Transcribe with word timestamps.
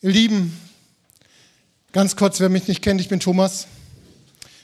Ihr 0.00 0.12
Lieben, 0.12 0.56
ganz 1.90 2.14
kurz, 2.14 2.38
wer 2.38 2.48
mich 2.48 2.68
nicht 2.68 2.82
kennt, 2.82 3.00
ich 3.00 3.08
bin 3.08 3.18
Thomas, 3.18 3.66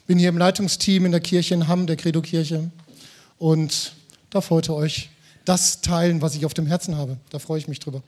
bin 0.07 0.17
hier 0.17 0.29
im 0.29 0.39
Leitungsteam 0.39 1.07
in 1.07 1.11
der 1.11 1.21
Kirche 1.21 1.55
in 1.55 1.67
Hamm, 1.67 1.89
der 1.89 1.97
Credo-Kirche 1.97 2.71
und 3.39 3.97
darf 4.31 4.51
heute 4.51 4.73
euch 4.77 5.11
das 5.45 5.81
teilen, 5.81 6.23
was 6.23 6.37
ich 6.37 6.47
auf 6.47 6.55
dem 6.55 6.69
Herzen 6.69 6.97
habe. 6.97 7.17
Da 7.31 7.41
freue 7.41 7.59
ich 7.59 7.67
mich 7.67 7.81
drüber. 7.81 8.01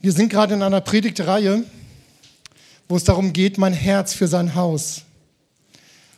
Wir 0.00 0.10
sind 0.10 0.28
gerade 0.28 0.54
in 0.54 0.62
einer 0.64 0.80
Predigtreihe, 0.80 1.62
wo 2.88 2.96
es 2.96 3.04
darum 3.04 3.32
geht, 3.32 3.58
mein 3.58 3.74
Herz 3.74 4.12
für 4.12 4.26
sein 4.26 4.56
Haus. 4.56 5.02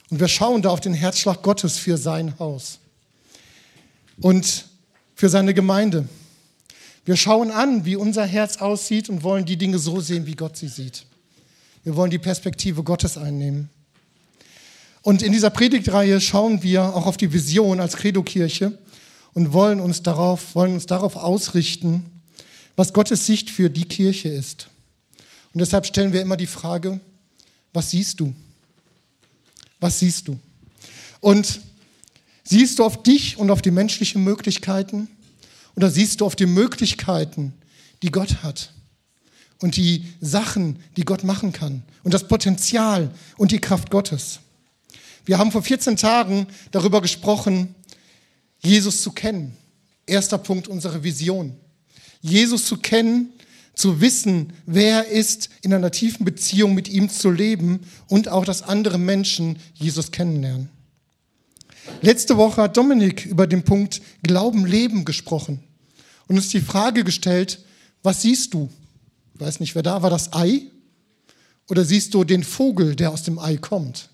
Und 0.08 0.18
wir 0.18 0.28
schauen 0.28 0.62
da 0.62 0.70
auf 0.70 0.80
den 0.80 0.94
Herzschlag 0.94 1.42
Gottes 1.42 1.76
für 1.76 1.98
sein 1.98 2.38
Haus 2.38 2.78
und 4.18 4.64
für 5.14 5.28
seine 5.28 5.52
Gemeinde. 5.52 6.08
Wir 7.08 7.16
schauen 7.16 7.50
an, 7.50 7.86
wie 7.86 7.96
unser 7.96 8.26
Herz 8.26 8.58
aussieht 8.58 9.08
und 9.08 9.22
wollen 9.22 9.46
die 9.46 9.56
Dinge 9.56 9.78
so 9.78 9.98
sehen, 9.98 10.26
wie 10.26 10.34
Gott 10.34 10.58
sie 10.58 10.68
sieht. 10.68 11.06
Wir 11.82 11.96
wollen 11.96 12.10
die 12.10 12.18
Perspektive 12.18 12.82
Gottes 12.82 13.16
einnehmen. 13.16 13.70
Und 15.00 15.22
in 15.22 15.32
dieser 15.32 15.48
Predigtreihe 15.48 16.20
schauen 16.20 16.62
wir 16.62 16.94
auch 16.94 17.06
auf 17.06 17.16
die 17.16 17.32
Vision 17.32 17.80
als 17.80 17.96
Credo-Kirche 17.96 18.76
und 19.32 19.54
wollen 19.54 19.80
uns 19.80 20.02
darauf, 20.02 20.54
wollen 20.54 20.74
uns 20.74 20.84
darauf 20.84 21.16
ausrichten, 21.16 22.04
was 22.76 22.92
Gottes 22.92 23.24
Sicht 23.24 23.48
für 23.48 23.70
die 23.70 23.86
Kirche 23.86 24.28
ist. 24.28 24.68
Und 25.54 25.62
deshalb 25.62 25.86
stellen 25.86 26.12
wir 26.12 26.20
immer 26.20 26.36
die 26.36 26.46
Frage, 26.46 27.00
was 27.72 27.90
siehst 27.90 28.20
du? 28.20 28.34
Was 29.80 29.98
siehst 29.98 30.28
du? 30.28 30.38
Und 31.20 31.62
siehst 32.44 32.78
du 32.78 32.84
auf 32.84 33.02
dich 33.02 33.38
und 33.38 33.50
auf 33.50 33.62
die 33.62 33.70
menschlichen 33.70 34.22
Möglichkeiten? 34.22 35.08
Oder 35.78 35.92
siehst 35.92 36.20
du 36.20 36.26
auf 36.26 36.34
die 36.34 36.46
Möglichkeiten, 36.46 37.54
die 38.02 38.10
Gott 38.10 38.42
hat? 38.42 38.72
Und 39.60 39.76
die 39.76 40.06
Sachen, 40.20 40.80
die 40.96 41.04
Gott 41.04 41.22
machen 41.22 41.52
kann? 41.52 41.84
Und 42.02 42.14
das 42.14 42.26
Potenzial 42.26 43.12
und 43.36 43.52
die 43.52 43.60
Kraft 43.60 43.88
Gottes? 43.88 44.40
Wir 45.24 45.38
haben 45.38 45.52
vor 45.52 45.62
14 45.62 45.96
Tagen 45.96 46.48
darüber 46.72 47.00
gesprochen, 47.00 47.76
Jesus 48.58 49.02
zu 49.02 49.12
kennen. 49.12 49.56
Erster 50.04 50.38
Punkt 50.38 50.66
unserer 50.66 51.04
Vision. 51.04 51.54
Jesus 52.22 52.66
zu 52.66 52.78
kennen, 52.78 53.32
zu 53.72 54.00
wissen, 54.00 54.54
wer 54.66 55.06
er 55.06 55.08
ist, 55.12 55.48
in 55.62 55.72
einer 55.72 55.92
tiefen 55.92 56.24
Beziehung 56.24 56.74
mit 56.74 56.88
ihm 56.88 57.08
zu 57.08 57.30
leben 57.30 57.86
und 58.08 58.26
auch, 58.26 58.44
dass 58.44 58.62
andere 58.62 58.98
Menschen 58.98 59.60
Jesus 59.74 60.10
kennenlernen. 60.10 60.70
Letzte 62.02 62.36
Woche 62.36 62.62
hat 62.62 62.76
Dominik 62.76 63.26
über 63.26 63.46
den 63.46 63.62
Punkt 63.62 64.02
Glauben, 64.24 64.66
Leben 64.66 65.04
gesprochen 65.04 65.62
und 66.28 66.36
uns 66.36 66.48
die 66.48 66.60
Frage 66.60 67.04
gestellt, 67.04 67.58
was 68.02 68.22
siehst 68.22 68.54
du? 68.54 68.70
Ich 69.34 69.40
weiß 69.40 69.60
nicht, 69.60 69.74
wer 69.74 69.82
da 69.82 70.02
war, 70.02 70.10
das 70.10 70.32
Ei? 70.32 70.62
Oder 71.68 71.84
siehst 71.84 72.14
du 72.14 72.24
den 72.24 72.44
Vogel, 72.44 72.94
der 72.94 73.10
aus 73.10 73.22
dem 73.22 73.38
Ei 73.38 73.56
kommt? 73.56 74.10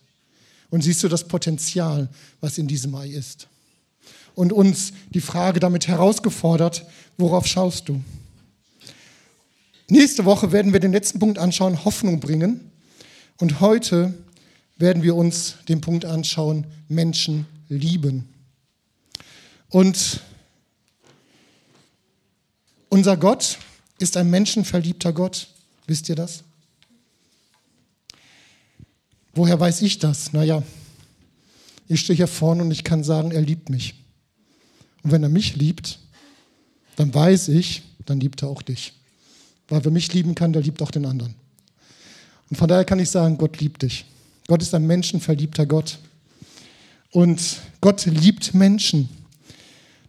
Und 0.71 0.83
siehst 0.83 1.03
du 1.03 1.09
das 1.09 1.29
Potenzial, 1.29 2.09
was 2.41 2.59
in 2.59 2.67
diesem 2.67 2.95
Ei 2.95 3.09
ist? 3.09 3.49
Und 4.35 4.53
uns 4.53 4.93
die 5.11 5.21
Frage 5.21 5.61
damit 5.61 5.87
herausgefordert, 5.87 6.85
worauf 7.17 7.47
schaust 7.47 7.89
du? 7.89 8.03
Nächste 9.89 10.25
Woche 10.25 10.51
werden 10.51 10.73
wir 10.73 10.81
den 10.81 10.93
letzten 10.93 11.19
Punkt 11.19 11.39
anschauen, 11.39 11.85
Hoffnung 11.85 12.19
bringen. 12.19 12.73
Und 13.39 13.61
heute 13.61 14.15
werden 14.77 15.03
wir 15.03 15.15
uns 15.15 15.57
den 15.69 15.81
Punkt 15.81 16.05
anschauen, 16.05 16.67
Menschen 16.89 17.47
lieben. 17.69 18.29
Und 19.69 20.21
unser 22.95 23.17
Gott 23.17 23.59
ist 23.99 24.17
ein 24.17 24.31
menschenverliebter 24.31 25.13
Gott. 25.13 25.49
Wisst 25.89 26.09
ihr 26.09 26.15
das? 26.15 26.45
Woher 29.35 29.59
weiß 29.59 29.83
ich 29.83 29.99
das? 29.99 30.33
Naja, 30.33 30.63
ich 31.89 31.99
stehe 31.99 32.17
hier 32.17 32.29
vorne 32.29 32.63
und 32.63 32.71
ich 32.71 32.85
kann 32.85 33.03
sagen, 33.03 33.33
er 33.33 33.41
liebt 33.41 33.69
mich. 33.69 33.95
Und 35.03 35.11
wenn 35.11 35.25
er 35.25 35.29
mich 35.29 35.57
liebt, 35.57 35.99
dann 36.95 37.13
weiß 37.13 37.49
ich, 37.49 37.83
dann 38.07 38.21
liebt 38.21 38.43
er 38.43 38.49
auch 38.49 38.63
dich. 38.63 38.93
Weil 39.67 39.85
wer 39.85 39.91
mich 39.91 40.13
lieben 40.13 40.37
kann, 40.37 40.53
der 40.53 40.63
liebt 40.63 40.81
auch 40.81 40.93
den 40.93 41.05
anderen. 41.05 41.35
Und 42.49 42.59
von 42.59 42.69
daher 42.69 42.85
kann 42.85 43.01
ich 43.01 43.11
sagen, 43.11 43.39
Gott 43.39 43.59
liebt 43.59 43.83
dich. 43.83 44.05
Gott 44.47 44.63
ist 44.63 44.73
ein 44.73 44.87
menschenverliebter 44.87 45.67
Gott. 45.67 45.99
Und 47.11 47.57
Gott 47.81 48.07
liebt 48.07 48.55
Menschen. 48.55 49.09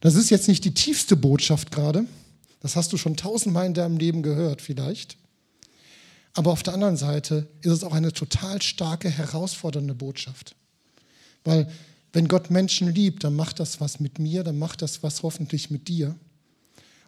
Das 0.01 0.13
ist 0.13 0.29
jetzt 0.29 0.47
nicht 0.47 0.63
die 0.63 0.75
tiefste 0.75 1.15
Botschaft 1.15 1.71
gerade, 1.71 2.05
das 2.65 2.75
hast 2.75 2.91
du 2.91 2.97
schon 2.97 3.15
tausendmal 3.15 3.67
in 3.67 3.75
deinem 3.75 3.97
Leben 3.97 4.23
gehört 4.23 4.59
vielleicht. 4.59 5.17
Aber 6.33 6.51
auf 6.51 6.63
der 6.63 6.73
anderen 6.73 6.97
Seite 6.97 7.47
ist 7.61 7.71
es 7.71 7.83
auch 7.83 7.93
eine 7.93 8.11
total 8.11 8.59
starke, 8.59 9.07
herausfordernde 9.07 9.93
Botschaft. 9.93 10.55
Weil 11.43 11.71
wenn 12.11 12.27
Gott 12.27 12.49
Menschen 12.49 12.91
liebt, 12.91 13.23
dann 13.23 13.35
macht 13.35 13.59
das 13.59 13.81
was 13.81 13.99
mit 13.99 14.17
mir, 14.17 14.43
dann 14.43 14.57
macht 14.57 14.81
das 14.81 15.03
was 15.03 15.21
hoffentlich 15.21 15.69
mit 15.69 15.87
dir. 15.87 16.15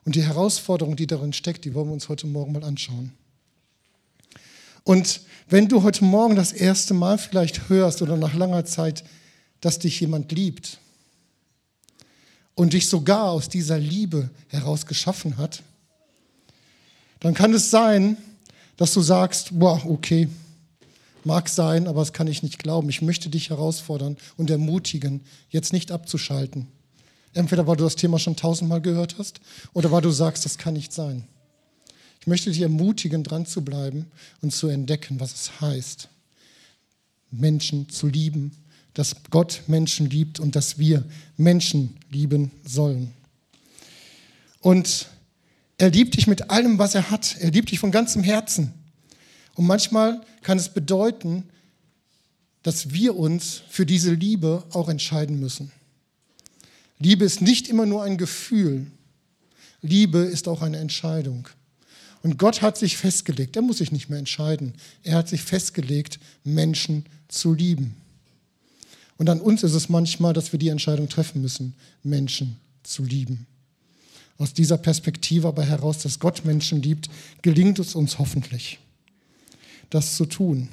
Und 0.05 0.13
die 0.13 0.21
Herausforderung, 0.21 0.95
die 0.95 1.07
darin 1.07 1.33
steckt, 1.33 1.65
die 1.65 1.73
wollen 1.73 1.87
wir 1.87 1.93
uns 1.93 2.07
heute 2.07 2.27
Morgen 2.27 2.51
mal 2.51 2.63
anschauen. 2.63 3.13
Und 4.83 5.21
wenn 5.49 5.67
du 5.67 5.81
heute 5.81 6.05
Morgen 6.05 6.35
das 6.35 6.51
erste 6.51 6.93
Mal 6.93 7.17
vielleicht 7.17 7.67
hörst 7.67 8.03
oder 8.03 8.15
nach 8.15 8.35
langer 8.35 8.65
Zeit, 8.65 9.03
dass 9.61 9.79
dich 9.79 9.99
jemand 10.01 10.31
liebt, 10.31 10.77
und 12.57 12.73
dich 12.73 12.89
sogar 12.89 13.29
aus 13.29 13.49
dieser 13.49 13.77
Liebe 13.77 14.31
heraus 14.47 14.87
geschaffen 14.87 15.37
hat, 15.37 15.61
dann 17.19 17.35
kann 17.35 17.53
es 17.53 17.69
sein, 17.69 18.17
dass 18.77 18.93
du 18.93 19.01
sagst, 19.01 19.57
boah, 19.57 19.79
okay, 19.85 20.27
mag 21.23 21.49
sein, 21.49 21.87
aber 21.87 21.99
das 21.99 22.13
kann 22.13 22.25
ich 22.25 22.41
nicht 22.41 22.57
glauben. 22.57 22.89
Ich 22.89 23.03
möchte 23.03 23.29
dich 23.29 23.51
herausfordern 23.51 24.17
und 24.37 24.49
ermutigen, 24.49 25.21
jetzt 25.49 25.71
nicht 25.71 25.91
abzuschalten. 25.91 26.67
Entweder 27.33 27.67
weil 27.67 27.75
du 27.75 27.83
das 27.83 27.95
Thema 27.95 28.17
schon 28.17 28.35
tausendmal 28.35 28.81
gehört 28.81 29.19
hast 29.19 29.39
oder 29.73 29.91
weil 29.91 30.01
du 30.01 30.09
sagst, 30.09 30.43
das 30.43 30.57
kann 30.57 30.73
nicht 30.73 30.91
sein. 30.91 31.27
Ich 32.21 32.25
möchte 32.25 32.49
dich 32.49 32.61
ermutigen, 32.61 33.23
dran 33.23 33.45
zu 33.45 33.63
bleiben 33.63 34.07
und 34.41 34.51
zu 34.51 34.67
entdecken, 34.67 35.19
was 35.19 35.33
es 35.33 35.61
heißt, 35.61 36.09
Menschen 37.29 37.87
zu 37.89 38.07
lieben, 38.07 38.51
dass 38.97 39.15
Gott 39.29 39.61
Menschen 39.67 40.09
liebt 40.09 40.39
und 40.39 40.55
dass 40.55 40.79
wir 40.79 41.05
Menschen 41.37 41.97
lieben 42.09 42.49
sollen. 42.65 43.13
Und 44.59 45.07
er 45.77 45.91
liebt 45.91 46.15
dich 46.15 46.25
mit 46.25 46.49
allem, 46.49 46.79
was 46.79 46.95
er 46.95 47.11
hat. 47.11 47.37
Er 47.39 47.51
liebt 47.51 47.69
dich 47.69 47.77
von 47.77 47.91
ganzem 47.91 48.23
Herzen. 48.23 48.73
Und 49.53 49.67
manchmal 49.67 50.19
kann 50.41 50.57
es 50.57 50.69
bedeuten, 50.69 51.43
dass 52.63 52.91
wir 52.91 53.15
uns 53.15 53.61
für 53.69 53.85
diese 53.85 54.15
Liebe 54.15 54.63
auch 54.71 54.89
entscheiden 54.89 55.39
müssen. 55.39 55.71
Liebe 56.97 57.23
ist 57.23 57.39
nicht 57.39 57.67
immer 57.67 57.85
nur 57.85 58.01
ein 58.01 58.17
Gefühl. 58.17 58.87
Liebe 59.83 60.17
ist 60.17 60.47
auch 60.47 60.63
eine 60.63 60.77
Entscheidung. 60.77 61.47
Und 62.23 62.39
Gott 62.39 62.63
hat 62.63 62.79
sich 62.79 62.97
festgelegt, 62.97 63.55
er 63.55 63.61
muss 63.61 63.77
sich 63.77 63.91
nicht 63.91 64.09
mehr 64.09 64.17
entscheiden, 64.17 64.73
er 65.03 65.17
hat 65.17 65.29
sich 65.29 65.43
festgelegt, 65.43 66.19
Menschen 66.43 67.05
zu 67.27 67.53
lieben. 67.53 67.95
Und 69.17 69.29
an 69.29 69.41
uns 69.41 69.63
ist 69.63 69.73
es 69.73 69.89
manchmal, 69.89 70.33
dass 70.33 70.51
wir 70.51 70.59
die 70.59 70.69
Entscheidung 70.69 71.09
treffen 71.09 71.41
müssen, 71.41 71.75
Menschen 72.03 72.57
zu 72.83 73.03
lieben. 73.03 73.47
Aus 74.37 74.53
dieser 74.53 74.77
Perspektive 74.77 75.47
aber 75.47 75.63
heraus, 75.63 75.99
dass 75.99 76.19
Gott 76.19 76.45
Menschen 76.45 76.81
liebt, 76.81 77.09
gelingt 77.41 77.79
es 77.79 77.95
uns 77.95 78.19
hoffentlich, 78.19 78.79
das 79.89 80.15
zu 80.15 80.25
tun. 80.25 80.69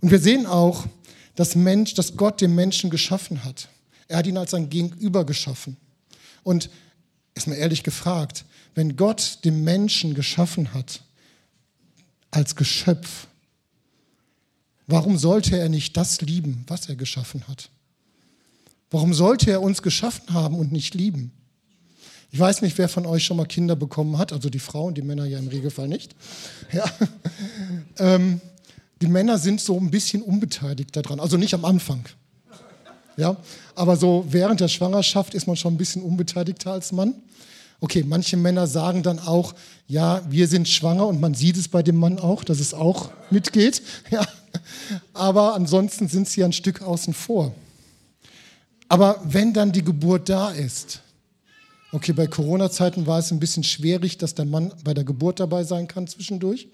Und 0.00 0.10
wir 0.10 0.18
sehen 0.18 0.46
auch, 0.46 0.86
dass, 1.34 1.54
Mensch, 1.54 1.94
dass 1.94 2.16
Gott 2.16 2.40
den 2.42 2.54
Menschen 2.54 2.90
geschaffen 2.90 3.44
hat. 3.44 3.68
Er 4.08 4.18
hat 4.18 4.26
ihn 4.26 4.36
als 4.36 4.50
sein 4.50 4.68
Gegenüber 4.68 5.24
geschaffen. 5.24 5.78
Und 6.42 6.68
ist 7.34 7.46
mal 7.46 7.54
ehrlich 7.54 7.82
gefragt, 7.82 8.44
wenn 8.74 8.96
Gott 8.96 9.38
den 9.44 9.64
Menschen 9.64 10.14
geschaffen 10.14 10.74
hat 10.74 11.02
als 12.30 12.56
Geschöpf, 12.56 13.26
Warum 14.86 15.18
sollte 15.18 15.58
er 15.58 15.68
nicht 15.68 15.96
das 15.96 16.20
lieben, 16.20 16.64
was 16.66 16.88
er 16.88 16.96
geschaffen 16.96 17.46
hat? 17.48 17.70
Warum 18.90 19.14
sollte 19.14 19.50
er 19.50 19.62
uns 19.62 19.82
geschaffen 19.82 20.34
haben 20.34 20.58
und 20.58 20.72
nicht 20.72 20.94
lieben? 20.94 21.32
Ich 22.30 22.40
weiß 22.40 22.62
nicht, 22.62 22.78
wer 22.78 22.88
von 22.88 23.06
euch 23.06 23.24
schon 23.24 23.36
mal 23.36 23.46
Kinder 23.46 23.76
bekommen 23.76 24.18
hat, 24.18 24.32
also 24.32 24.48
die 24.48 24.58
Frauen, 24.58 24.94
die 24.94 25.02
Männer 25.02 25.26
ja 25.26 25.38
im 25.38 25.48
Regelfall 25.48 25.88
nicht. 25.88 26.14
Ja. 26.72 26.84
Ähm, 27.98 28.40
die 29.02 29.06
Männer 29.06 29.36
sind 29.36 29.60
so 29.60 29.78
ein 29.78 29.90
bisschen 29.90 30.22
unbeteiligt 30.22 30.96
daran, 30.96 31.20
also 31.20 31.36
nicht 31.36 31.52
am 31.52 31.64
Anfang. 31.64 32.04
Ja, 33.16 33.36
aber 33.74 33.96
so 33.96 34.24
während 34.30 34.60
der 34.60 34.68
Schwangerschaft 34.68 35.34
ist 35.34 35.46
man 35.46 35.56
schon 35.56 35.74
ein 35.74 35.76
bisschen 35.76 36.02
unbeteiligter 36.02 36.72
als 36.72 36.92
Mann. 36.92 37.14
Okay, 37.80 38.04
manche 38.06 38.36
Männer 38.36 38.66
sagen 38.66 39.02
dann 39.02 39.18
auch, 39.18 39.54
ja, 39.86 40.22
wir 40.30 40.48
sind 40.48 40.68
schwanger 40.68 41.06
und 41.06 41.20
man 41.20 41.34
sieht 41.34 41.56
es 41.56 41.68
bei 41.68 41.82
dem 41.82 41.96
Mann 41.96 42.18
auch, 42.18 42.44
dass 42.44 42.60
es 42.60 42.74
auch 42.74 43.10
mitgeht. 43.30 43.82
Ja. 44.10 44.26
Aber 45.12 45.54
ansonsten 45.54 46.08
sind 46.08 46.28
sie 46.28 46.44
ein 46.44 46.52
Stück 46.52 46.82
außen 46.82 47.14
vor. 47.14 47.54
Aber 48.88 49.20
wenn 49.24 49.52
dann 49.52 49.72
die 49.72 49.82
Geburt 49.82 50.28
da 50.28 50.50
ist 50.50 51.02
Okay, 51.94 52.14
bei 52.14 52.26
Corona-Zeiten 52.26 53.06
war 53.06 53.18
es 53.18 53.30
ein 53.32 53.38
bisschen 53.38 53.64
schwierig, 53.64 54.16
dass 54.16 54.34
der 54.34 54.46
Mann 54.46 54.72
bei 54.82 54.94
der 54.94 55.04
Geburt 55.04 55.40
dabei 55.40 55.62
sein 55.62 55.88
kann 55.88 56.06
zwischendurch. 56.06 56.68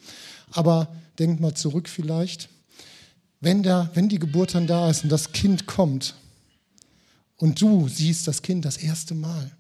Aber 0.52 0.94
denkt 1.18 1.40
mal 1.40 1.54
zurück 1.54 1.88
vielleicht. 1.88 2.48
Wenn, 3.40 3.64
der, 3.64 3.90
wenn 3.94 4.08
die 4.08 4.20
Geburt 4.20 4.54
dann 4.54 4.68
da 4.68 4.88
ist 4.88 5.02
und 5.02 5.10
das 5.10 5.32
Kind 5.32 5.66
kommt 5.66 6.14
und 7.36 7.60
du 7.60 7.88
siehst 7.88 8.28
das 8.28 8.42
Kind 8.42 8.64
das 8.64 8.76
erste 8.76 9.16
Mal. 9.16 9.50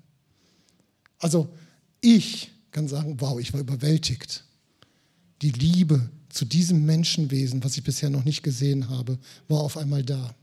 Also 1.18 1.48
ich 2.00 2.52
kann 2.70 2.86
sagen, 2.86 3.16
wow, 3.18 3.40
ich 3.40 3.52
war 3.52 3.60
überwältigt. 3.60 4.44
Die 5.42 5.50
Liebe 5.50 6.08
zu 6.28 6.44
diesem 6.44 6.84
Menschenwesen, 6.84 7.62
was 7.64 7.76
ich 7.76 7.84
bisher 7.84 8.10
noch 8.10 8.24
nicht 8.24 8.42
gesehen 8.42 8.88
habe, 8.88 9.18
war 9.48 9.60
auf 9.60 9.76
einmal 9.76 10.02
da. 10.02 10.34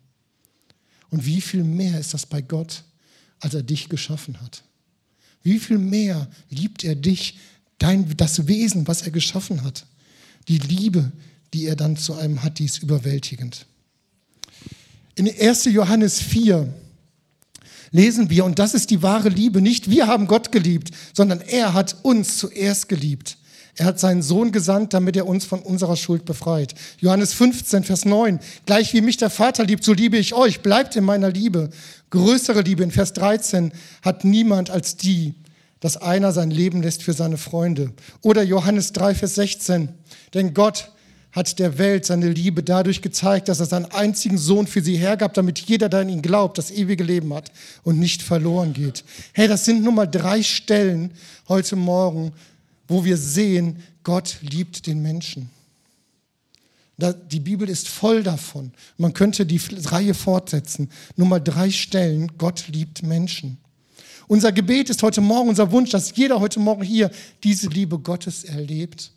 Und 1.09 1.25
wie 1.25 1.41
viel 1.41 1.63
mehr 1.63 1.99
ist 1.99 2.13
das 2.13 2.25
bei 2.25 2.41
Gott, 2.41 2.83
als 3.39 3.53
er 3.53 3.63
dich 3.63 3.89
geschaffen 3.89 4.41
hat? 4.41 4.63
Wie 5.43 5.59
viel 5.59 5.77
mehr 5.77 6.27
liebt 6.49 6.83
er 6.83 6.95
dich, 6.95 7.37
dein, 7.77 8.17
das 8.17 8.47
Wesen, 8.47 8.87
was 8.87 9.03
er 9.03 9.11
geschaffen 9.11 9.63
hat? 9.63 9.85
Die 10.47 10.57
Liebe, 10.57 11.11
die 11.53 11.65
er 11.65 11.75
dann 11.75 11.97
zu 11.97 12.15
einem 12.15 12.43
hat, 12.43 12.59
die 12.59 12.65
ist 12.65 12.81
überwältigend. 12.81 13.65
In 15.15 15.29
1. 15.29 15.65
Johannes 15.65 16.21
4 16.21 16.73
lesen 17.91 18.29
wir, 18.29 18.43
und 18.43 18.59
das 18.59 18.73
ist 18.73 18.89
die 18.89 19.01
wahre 19.01 19.29
Liebe, 19.29 19.61
nicht 19.61 19.89
wir 19.89 20.07
haben 20.07 20.27
Gott 20.27 20.51
geliebt, 20.51 20.91
sondern 21.13 21.41
er 21.41 21.73
hat 21.73 22.03
uns 22.03 22.37
zuerst 22.37 22.89
geliebt. 22.89 23.37
Er 23.77 23.85
hat 23.85 23.99
seinen 23.99 24.21
Sohn 24.21 24.51
gesandt, 24.51 24.93
damit 24.93 25.17
er 25.17 25.27
uns 25.27 25.43
von 25.43 25.59
unserer 25.59 25.97
Schuld 25.97 26.23
befreit. 26.23 26.75
Johannes 26.99 27.33
15, 27.33 27.83
Vers 27.83 28.05
9. 28.05 28.39
Gleich 28.65 28.93
wie 28.93 29.01
mich 29.01 29.17
der 29.17 29.29
Vater 29.29 29.65
liebt, 29.65 29.83
so 29.83 29.91
liebe 29.91 30.17
ich 30.17 30.33
euch. 30.33 30.61
Bleibt 30.61 30.95
in 30.95 31.03
meiner 31.03 31.29
Liebe. 31.29 31.69
Größere 32.09 32.61
Liebe 32.61 32.83
in 32.83 32.91
Vers 32.91 33.11
13 33.13 33.73
hat 34.01 34.23
niemand 34.23 34.69
als 34.69 34.95
die, 34.95 35.33
dass 35.81 35.97
einer 35.97 36.31
sein 36.31 36.51
Leben 36.51 36.81
lässt 36.81 37.03
für 37.03 37.13
seine 37.13 37.37
Freunde. 37.37 37.91
Oder 38.21 38.43
Johannes 38.43 38.93
3, 38.93 39.13
Vers 39.13 39.35
16. 39.35 39.89
Denn 40.33 40.53
Gott 40.53 40.91
hat 41.35 41.59
der 41.59 41.77
Welt 41.77 42.05
seine 42.05 42.29
Liebe 42.29 42.63
dadurch 42.63 43.01
gezeigt, 43.01 43.49
dass 43.49 43.59
er 43.59 43.65
seinen 43.65 43.91
einzigen 43.91 44.37
Sohn 44.37 44.67
für 44.67 44.81
sie 44.81 44.95
hergab, 44.95 45.33
damit 45.33 45.59
jeder, 45.59 45.89
der 45.89 45.99
an 45.99 46.09
ihn 46.09 46.21
glaubt, 46.21 46.57
das 46.57 46.71
ewige 46.71 47.03
Leben 47.03 47.33
hat 47.33 47.51
und 47.83 47.99
nicht 47.99 48.21
verloren 48.21 48.71
geht. 48.71 49.03
Hey, 49.33 49.49
das 49.49 49.65
sind 49.65 49.83
nur 49.83 49.91
mal 49.91 50.05
drei 50.05 50.41
Stellen 50.43 51.11
heute 51.49 51.75
Morgen, 51.75 52.31
wo 52.87 53.03
wir 53.03 53.17
sehen, 53.17 53.83
Gott 54.03 54.37
liebt 54.41 54.87
den 54.87 55.01
Menschen. 55.01 55.49
Die 56.97 57.41
Bibel 57.41 57.67
ist 57.67 57.89
voll 57.89 58.23
davon. 58.23 58.71
Man 58.97 59.13
könnte 59.13 59.45
die 59.45 59.59
Reihe 59.85 60.13
fortsetzen. 60.13 60.89
Nur 61.17 61.27
mal 61.27 61.39
drei 61.39 61.69
Stellen, 61.69 62.31
Gott 62.37 62.67
liebt 62.69 63.03
Menschen. 63.03 63.57
Unser 64.27 64.51
Gebet 64.51 64.89
ist 64.89 65.03
heute 65.03 65.21
Morgen, 65.21 65.49
unser 65.49 65.71
Wunsch, 65.71 65.91
dass 65.91 66.15
jeder 66.15 66.39
heute 66.39 66.59
Morgen 66.59 66.83
hier 66.83 67.11
diese 67.43 67.67
Liebe 67.67 67.99
Gottes 67.99 68.43
erlebt 68.43 69.11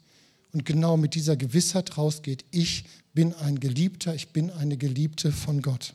und 0.52 0.66
genau 0.66 0.96
mit 0.96 1.14
dieser 1.14 1.36
Gewissheit 1.36 1.96
rausgeht, 1.96 2.44
ich 2.50 2.84
bin 3.14 3.32
ein 3.34 3.60
Geliebter, 3.60 4.14
ich 4.14 4.28
bin 4.28 4.50
eine 4.50 4.76
Geliebte 4.76 5.32
von 5.32 5.62
Gott. 5.62 5.94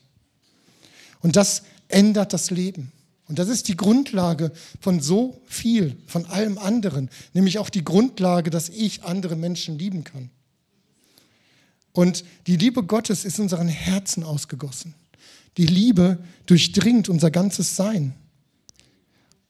Und 1.22 1.36
das 1.36 1.64
ändert 1.90 2.34
das 2.34 2.50
Leben. 2.50 2.92
Und 3.28 3.40
das 3.40 3.48
ist 3.48 3.68
die 3.68 3.78
Grundlage 3.78 4.52
von 4.80 5.00
so 5.00 5.42
viel, 5.46 5.98
von 6.08 6.26
allem 6.26 6.58
anderen, 6.58 7.10
nämlich 7.34 7.58
auch 7.58 7.70
die 7.70 7.84
Grundlage, 7.84 8.50
dass 8.50 8.70
ich 8.70 9.04
andere 9.04 9.36
Menschen 9.36 9.80
lieben 9.80 10.04
kann. 10.04 10.30
Und 11.94 12.26
die 12.48 12.58
Liebe 12.58 12.84
Gottes 12.84 13.24
ist 13.24 13.40
unseren 13.40 13.68
Herzen 13.68 14.24
ausgegossen. 14.24 14.96
Die 15.58 15.68
Liebe 15.68 16.18
durchdringt 16.48 17.08
unser 17.08 17.32
ganzes 17.32 17.76
Sein. 17.76 18.14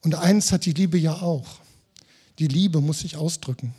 Und 0.02 0.16
eins 0.16 0.52
hat 0.52 0.66
die 0.66 0.74
Liebe 0.74 0.98
ja 0.98 1.22
auch. 1.22 1.62
Die 2.40 2.48
Liebe 2.48 2.82
muss 2.82 3.00
sich 3.00 3.16
ausdrücken. 3.16 3.74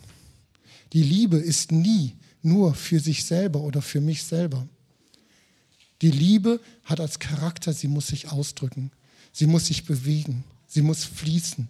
Die 0.93 1.03
Liebe 1.03 1.37
ist 1.37 1.71
nie 1.71 2.13
nur 2.41 2.73
für 2.73 2.99
sich 2.99 3.25
selber 3.25 3.61
oder 3.61 3.81
für 3.81 4.01
mich 4.01 4.23
selber. 4.23 4.67
Die 6.01 6.11
Liebe 6.11 6.59
hat 6.83 6.99
als 6.99 7.19
Charakter, 7.19 7.73
sie 7.73 7.87
muss 7.87 8.07
sich 8.07 8.31
ausdrücken. 8.31 8.91
Sie 9.35 9.47
muss 9.47 9.65
sich 9.65 9.83
bewegen. 9.83 10.45
Sie 10.65 10.81
muss 10.81 11.03
fließen. 11.03 11.67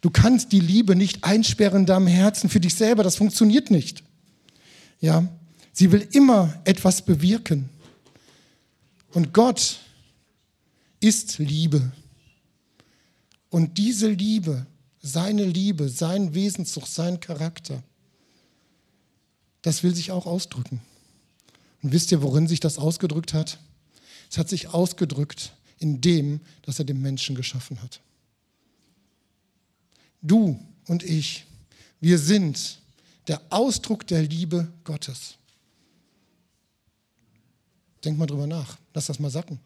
Du 0.00 0.08
kannst 0.08 0.50
die 0.50 0.60
Liebe 0.60 0.96
nicht 0.96 1.24
einsperren 1.24 1.80
in 1.80 1.86
deinem 1.86 2.06
Herzen 2.06 2.48
für 2.48 2.58
dich 2.58 2.74
selber. 2.74 3.02
Das 3.02 3.16
funktioniert 3.16 3.70
nicht. 3.70 4.02
Ja, 4.98 5.28
sie 5.74 5.92
will 5.92 6.08
immer 6.12 6.58
etwas 6.64 7.04
bewirken. 7.04 7.68
Und 9.12 9.34
Gott 9.34 9.80
ist 11.00 11.36
Liebe. 11.38 11.92
Und 13.50 13.76
diese 13.76 14.08
Liebe, 14.08 14.64
seine 15.02 15.44
Liebe, 15.44 15.90
sein 15.90 16.32
Wesenszug, 16.32 16.86
sein 16.86 17.20
Charakter, 17.20 17.82
das 19.60 19.82
will 19.82 19.94
sich 19.94 20.12
auch 20.12 20.24
ausdrücken. 20.24 20.80
Und 21.82 21.92
wisst 21.92 22.10
ihr, 22.10 22.22
worin 22.22 22.48
sich 22.48 22.60
das 22.60 22.78
ausgedrückt 22.78 23.34
hat? 23.34 23.58
Es 24.30 24.38
hat 24.38 24.48
sich 24.48 24.68
ausgedrückt 24.68 25.52
in 25.82 26.00
dem, 26.00 26.40
das 26.62 26.78
er 26.78 26.84
dem 26.84 27.02
Menschen 27.02 27.34
geschaffen 27.34 27.82
hat. 27.82 28.00
Du 30.22 30.58
und 30.86 31.02
ich, 31.02 31.44
wir 32.00 32.18
sind 32.18 32.78
der 33.28 33.40
Ausdruck 33.50 34.06
der 34.06 34.22
Liebe 34.22 34.72
Gottes. 34.84 35.34
Denk 38.04 38.18
mal 38.18 38.26
drüber 38.26 38.46
nach, 38.46 38.78
lass 38.94 39.06
das 39.06 39.18
mal 39.18 39.30
sacken. 39.30 39.58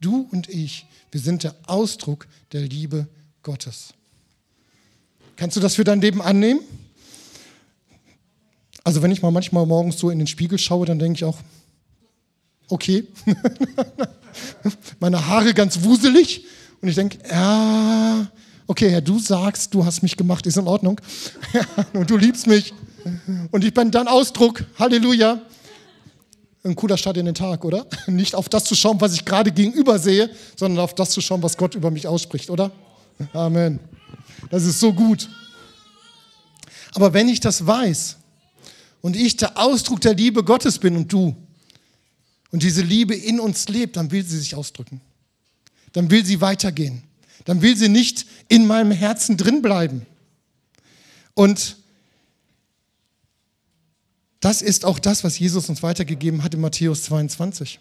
Du 0.00 0.28
und 0.30 0.48
ich, 0.48 0.86
wir 1.10 1.20
sind 1.20 1.42
der 1.44 1.54
Ausdruck 1.66 2.26
der 2.52 2.62
Liebe 2.62 3.08
Gottes. 3.42 3.94
Kannst 5.36 5.56
du 5.56 5.60
das 5.60 5.74
für 5.74 5.84
dein 5.84 6.00
Leben 6.00 6.20
annehmen? 6.20 6.60
Also 8.82 9.02
wenn 9.02 9.10
ich 9.10 9.22
mal 9.22 9.30
manchmal 9.30 9.66
morgens 9.66 9.98
so 9.98 10.10
in 10.10 10.18
den 10.18 10.26
Spiegel 10.26 10.58
schaue, 10.58 10.86
dann 10.86 10.98
denke 10.98 11.18
ich 11.18 11.24
auch, 11.24 11.38
okay. 12.68 13.06
Meine 15.00 15.26
Haare 15.26 15.54
ganz 15.54 15.82
wuselig. 15.82 16.44
Und 16.80 16.88
ich 16.88 16.94
denke, 16.94 17.18
ja, 17.28 18.26
okay, 18.66 18.90
Herr, 18.90 19.00
du 19.00 19.18
sagst, 19.18 19.74
du 19.74 19.84
hast 19.84 20.02
mich 20.02 20.16
gemacht, 20.16 20.46
ist 20.46 20.56
in 20.56 20.66
Ordnung. 20.66 21.00
und 21.92 22.08
du 22.08 22.16
liebst 22.16 22.46
mich. 22.46 22.72
Und 23.50 23.64
ich 23.64 23.74
bin 23.74 23.90
dein 23.90 24.08
Ausdruck. 24.08 24.64
Halleluja. 24.78 25.40
Ein 26.62 26.76
cooler 26.76 26.98
Start 26.98 27.16
in 27.16 27.26
den 27.26 27.34
Tag, 27.34 27.64
oder? 27.64 27.86
Nicht 28.06 28.34
auf 28.34 28.48
das 28.48 28.64
zu 28.64 28.74
schauen, 28.74 29.00
was 29.00 29.14
ich 29.14 29.24
gerade 29.24 29.50
gegenüber 29.50 29.98
sehe, 29.98 30.30
sondern 30.56 30.84
auf 30.84 30.94
das 30.94 31.10
zu 31.10 31.20
schauen, 31.20 31.42
was 31.42 31.56
Gott 31.56 31.74
über 31.74 31.90
mich 31.90 32.06
ausspricht, 32.06 32.50
oder? 32.50 32.70
Amen. 33.32 33.80
Das 34.50 34.64
ist 34.64 34.80
so 34.80 34.92
gut. 34.92 35.28
Aber 36.94 37.12
wenn 37.14 37.28
ich 37.28 37.40
das 37.40 37.66
weiß 37.66 38.16
und 39.00 39.16
ich 39.16 39.36
der 39.36 39.56
Ausdruck 39.58 40.00
der 40.00 40.14
Liebe 40.14 40.44
Gottes 40.44 40.78
bin 40.78 40.96
und 40.96 41.12
du, 41.12 41.34
und 42.52 42.62
diese 42.62 42.82
Liebe 42.82 43.14
in 43.14 43.40
uns 43.40 43.68
lebt, 43.68 43.96
dann 43.96 44.10
will 44.10 44.24
sie 44.24 44.38
sich 44.38 44.54
ausdrücken. 44.54 45.00
Dann 45.92 46.10
will 46.10 46.24
sie 46.24 46.40
weitergehen. 46.40 47.02
Dann 47.44 47.62
will 47.62 47.76
sie 47.76 47.88
nicht 47.88 48.26
in 48.48 48.66
meinem 48.66 48.90
Herzen 48.90 49.36
drin 49.36 49.62
bleiben. 49.62 50.06
Und 51.34 51.76
das 54.40 54.62
ist 54.62 54.84
auch 54.84 54.98
das, 54.98 55.22
was 55.22 55.38
Jesus 55.38 55.68
uns 55.68 55.82
weitergegeben 55.82 56.42
hat 56.42 56.54
in 56.54 56.60
Matthäus 56.60 57.02
22. 57.04 57.78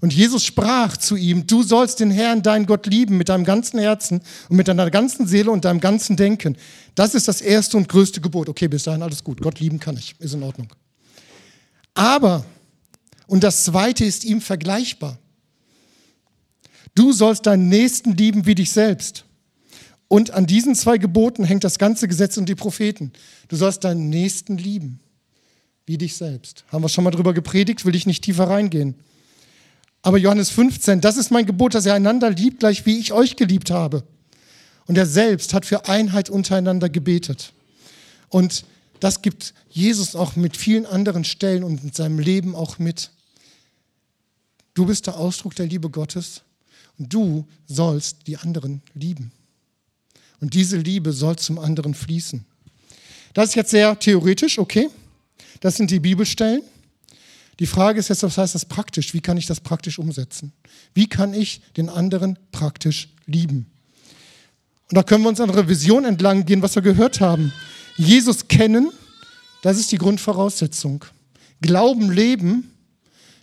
Und 0.00 0.12
Jesus 0.12 0.44
sprach 0.44 0.96
zu 0.96 1.16
ihm, 1.16 1.46
du 1.46 1.62
sollst 1.62 2.00
den 2.00 2.10
Herrn, 2.10 2.42
deinen 2.42 2.66
Gott 2.66 2.86
lieben 2.86 3.16
mit 3.16 3.28
deinem 3.28 3.44
ganzen 3.44 3.78
Herzen 3.78 4.20
und 4.48 4.56
mit 4.56 4.66
deiner 4.66 4.90
ganzen 4.90 5.28
Seele 5.28 5.50
und 5.50 5.64
deinem 5.64 5.80
ganzen 5.80 6.16
Denken. 6.16 6.56
Das 6.94 7.14
ist 7.14 7.28
das 7.28 7.40
erste 7.40 7.76
und 7.76 7.88
größte 7.88 8.20
Gebot. 8.20 8.48
Okay, 8.48 8.66
bis 8.68 8.82
dahin 8.82 9.02
alles 9.02 9.22
gut. 9.22 9.40
Gott 9.40 9.60
lieben 9.60 9.78
kann 9.78 9.96
ich, 9.96 10.16
ist 10.18 10.34
in 10.34 10.42
Ordnung. 10.42 10.68
Aber 11.94 12.44
und 13.26 13.44
das 13.44 13.64
zweite 13.64 14.04
ist 14.04 14.24
ihm 14.24 14.40
vergleichbar. 14.40 15.18
Du 16.94 17.12
sollst 17.12 17.46
deinen 17.46 17.68
Nächsten 17.68 18.16
lieben 18.16 18.46
wie 18.46 18.54
dich 18.54 18.70
selbst. 18.70 19.24
Und 20.08 20.32
an 20.32 20.46
diesen 20.46 20.74
zwei 20.74 20.98
Geboten 20.98 21.44
hängt 21.44 21.64
das 21.64 21.78
ganze 21.78 22.06
Gesetz 22.06 22.36
und 22.36 22.48
die 22.48 22.54
Propheten. 22.54 23.12
Du 23.48 23.56
sollst 23.56 23.84
deinen 23.84 24.10
Nächsten 24.10 24.58
lieben 24.58 25.00
wie 25.86 25.96
dich 25.96 26.16
selbst. 26.16 26.64
Haben 26.70 26.84
wir 26.84 26.90
schon 26.90 27.04
mal 27.04 27.10
drüber 27.10 27.32
gepredigt, 27.32 27.86
will 27.86 27.94
ich 27.94 28.06
nicht 28.06 28.22
tiefer 28.22 28.44
reingehen. 28.44 28.94
Aber 30.02 30.18
Johannes 30.18 30.50
15, 30.50 31.00
das 31.00 31.16
ist 31.16 31.30
mein 31.30 31.46
Gebot, 31.46 31.74
dass 31.74 31.86
ihr 31.86 31.94
einander 31.94 32.28
liebt, 32.28 32.60
gleich 32.60 32.84
wie 32.84 32.98
ich 32.98 33.12
euch 33.12 33.36
geliebt 33.36 33.70
habe. 33.70 34.04
Und 34.86 34.98
er 34.98 35.06
selbst 35.06 35.54
hat 35.54 35.64
für 35.64 35.88
Einheit 35.88 36.28
untereinander 36.28 36.88
gebetet. 36.88 37.52
Und 38.28 38.64
das 39.02 39.20
gibt 39.20 39.52
Jesus 39.68 40.14
auch 40.14 40.36
mit 40.36 40.56
vielen 40.56 40.86
anderen 40.86 41.24
Stellen 41.24 41.64
und 41.64 41.82
mit 41.82 41.96
seinem 41.96 42.20
Leben 42.20 42.54
auch 42.54 42.78
mit. 42.78 43.10
Du 44.74 44.86
bist 44.86 45.08
der 45.08 45.16
Ausdruck 45.16 45.56
der 45.56 45.66
Liebe 45.66 45.90
Gottes 45.90 46.42
und 47.00 47.12
du 47.12 47.44
sollst 47.66 48.28
die 48.28 48.36
anderen 48.36 48.80
lieben. 48.94 49.32
Und 50.40 50.54
diese 50.54 50.76
Liebe 50.76 51.12
soll 51.12 51.34
zum 51.34 51.58
anderen 51.58 51.94
fließen. 51.94 52.44
Das 53.34 53.48
ist 53.48 53.54
jetzt 53.56 53.70
sehr 53.72 53.98
theoretisch, 53.98 54.60
okay? 54.60 54.88
Das 55.58 55.76
sind 55.76 55.90
die 55.90 55.98
Bibelstellen. 55.98 56.62
Die 57.58 57.66
Frage 57.66 57.98
ist 57.98 58.08
jetzt, 58.08 58.22
was 58.22 58.38
heißt 58.38 58.54
das 58.54 58.66
praktisch? 58.66 59.14
Wie 59.14 59.20
kann 59.20 59.36
ich 59.36 59.46
das 59.46 59.58
praktisch 59.58 59.98
umsetzen? 59.98 60.52
Wie 60.94 61.08
kann 61.08 61.34
ich 61.34 61.60
den 61.76 61.88
anderen 61.88 62.38
praktisch 62.52 63.08
lieben? 63.26 63.66
Und 64.90 64.96
da 64.96 65.02
können 65.02 65.24
wir 65.24 65.28
uns 65.28 65.40
an 65.40 65.50
der 65.50 65.68
Vision 65.68 66.04
entlang 66.04 66.46
gehen, 66.46 66.62
was 66.62 66.76
wir 66.76 66.82
gehört 66.82 67.20
haben. 67.20 67.52
Jesus 67.96 68.48
kennen, 68.48 68.90
das 69.62 69.78
ist 69.78 69.92
die 69.92 69.98
Grundvoraussetzung. 69.98 71.04
Glauben, 71.60 72.10
leben 72.10 72.70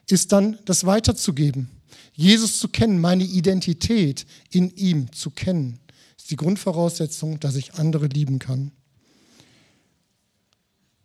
ist 0.09 0.31
dann 0.31 0.57
das 0.65 0.85
weiterzugeben. 0.85 1.69
Jesus 2.13 2.59
zu 2.59 2.67
kennen, 2.67 2.99
meine 2.99 3.23
Identität 3.23 4.25
in 4.49 4.75
ihm 4.75 5.11
zu 5.13 5.29
kennen, 5.29 5.79
ist 6.17 6.31
die 6.31 6.35
Grundvoraussetzung, 6.35 7.39
dass 7.39 7.55
ich 7.55 7.75
andere 7.75 8.07
lieben 8.07 8.39
kann. 8.39 8.71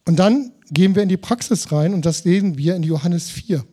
Und 0.06 0.18
dann 0.18 0.52
gehen 0.70 0.94
wir 0.94 1.02
in 1.02 1.08
die 1.08 1.16
Praxis 1.16 1.70
rein 1.70 1.94
und 1.94 2.04
das 2.04 2.24
lesen 2.24 2.58
wir 2.58 2.74
in 2.74 2.82
Johannes 2.82 3.30
4. 3.30 3.64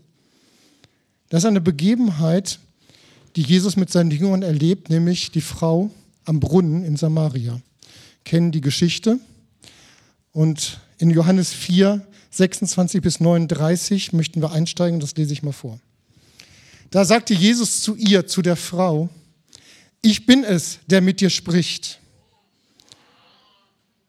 Das 1.30 1.44
ist 1.44 1.48
eine 1.48 1.62
Begebenheit, 1.62 2.60
die 3.36 3.42
Jesus 3.42 3.76
mit 3.76 3.90
seinen 3.90 4.12
Jüngern 4.12 4.44
erlebt, 4.44 4.90
nämlich 4.90 5.32
die 5.32 5.42
Frau 5.42 5.90
am 6.26 6.40
Brunnen 6.40 6.84
in 6.84 6.98
Samaria. 6.98 7.62
Kennen 8.24 8.52
die 8.52 8.62
Geschichte. 8.62 9.20
Und 10.32 10.80
in 10.98 11.10
Johannes 11.10 11.54
4, 11.54 12.06
26 12.32 13.02
bis 13.02 13.20
39 13.20 14.14
möchten 14.14 14.42
wir 14.42 14.52
einsteigen, 14.52 15.00
das 15.00 15.16
lese 15.16 15.34
ich 15.34 15.44
mal 15.44 15.52
vor. 15.52 15.80
Da 16.90 17.06
sagte 17.06 17.34
Jesus 17.34 17.82
zu 17.82 17.96
ihr, 17.96 18.28
zu 18.28 18.42
der 18.42 18.56
Frau, 18.56 19.10
ich 20.02 20.26
bin 20.26 20.44
es, 20.44 20.80
der 20.88 21.02
mit 21.02 21.22
dir 21.22 21.30
spricht. 21.30 22.00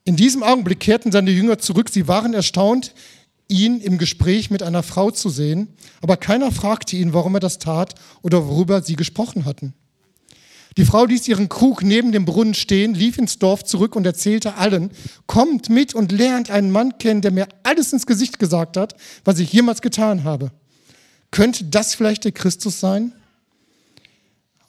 In 0.04 0.16
diesem 0.16 0.42
Augenblick 0.42 0.80
kehrten 0.80 1.12
seine 1.12 1.30
Jünger 1.30 1.58
zurück. 1.58 1.90
Sie 1.90 2.08
waren 2.08 2.34
erstaunt, 2.34 2.94
ihn 3.48 3.80
im 3.80 3.98
Gespräch 3.98 4.50
mit 4.50 4.62
einer 4.62 4.82
Frau 4.82 5.10
zu 5.10 5.28
sehen, 5.28 5.68
aber 6.00 6.16
keiner 6.16 6.50
fragte 6.50 6.96
ihn, 6.96 7.12
warum 7.12 7.34
er 7.34 7.40
das 7.40 7.58
tat 7.58 7.94
oder 8.22 8.48
worüber 8.48 8.82
sie 8.82 8.96
gesprochen 8.96 9.44
hatten. 9.44 9.74
Die 10.76 10.84
Frau 10.84 11.04
ließ 11.04 11.28
ihren 11.28 11.48
Krug 11.48 11.82
neben 11.82 12.12
dem 12.12 12.24
Brunnen 12.24 12.54
stehen, 12.54 12.94
lief 12.94 13.18
ins 13.18 13.38
Dorf 13.38 13.64
zurück 13.64 13.94
und 13.94 14.06
erzählte 14.06 14.54
allen, 14.54 14.90
kommt 15.26 15.68
mit 15.68 15.94
und 15.94 16.12
lernt 16.12 16.50
einen 16.50 16.70
Mann 16.70 16.98
kennen, 16.98 17.20
der 17.20 17.30
mir 17.30 17.48
alles 17.62 17.92
ins 17.92 18.06
Gesicht 18.06 18.38
gesagt 18.38 18.76
hat, 18.76 18.94
was 19.24 19.38
ich 19.38 19.52
jemals 19.52 19.82
getan 19.82 20.24
habe. 20.24 20.50
Könnte 21.30 21.64
das 21.64 21.94
vielleicht 21.94 22.24
der 22.24 22.32
Christus 22.32 22.80
sein? 22.80 23.12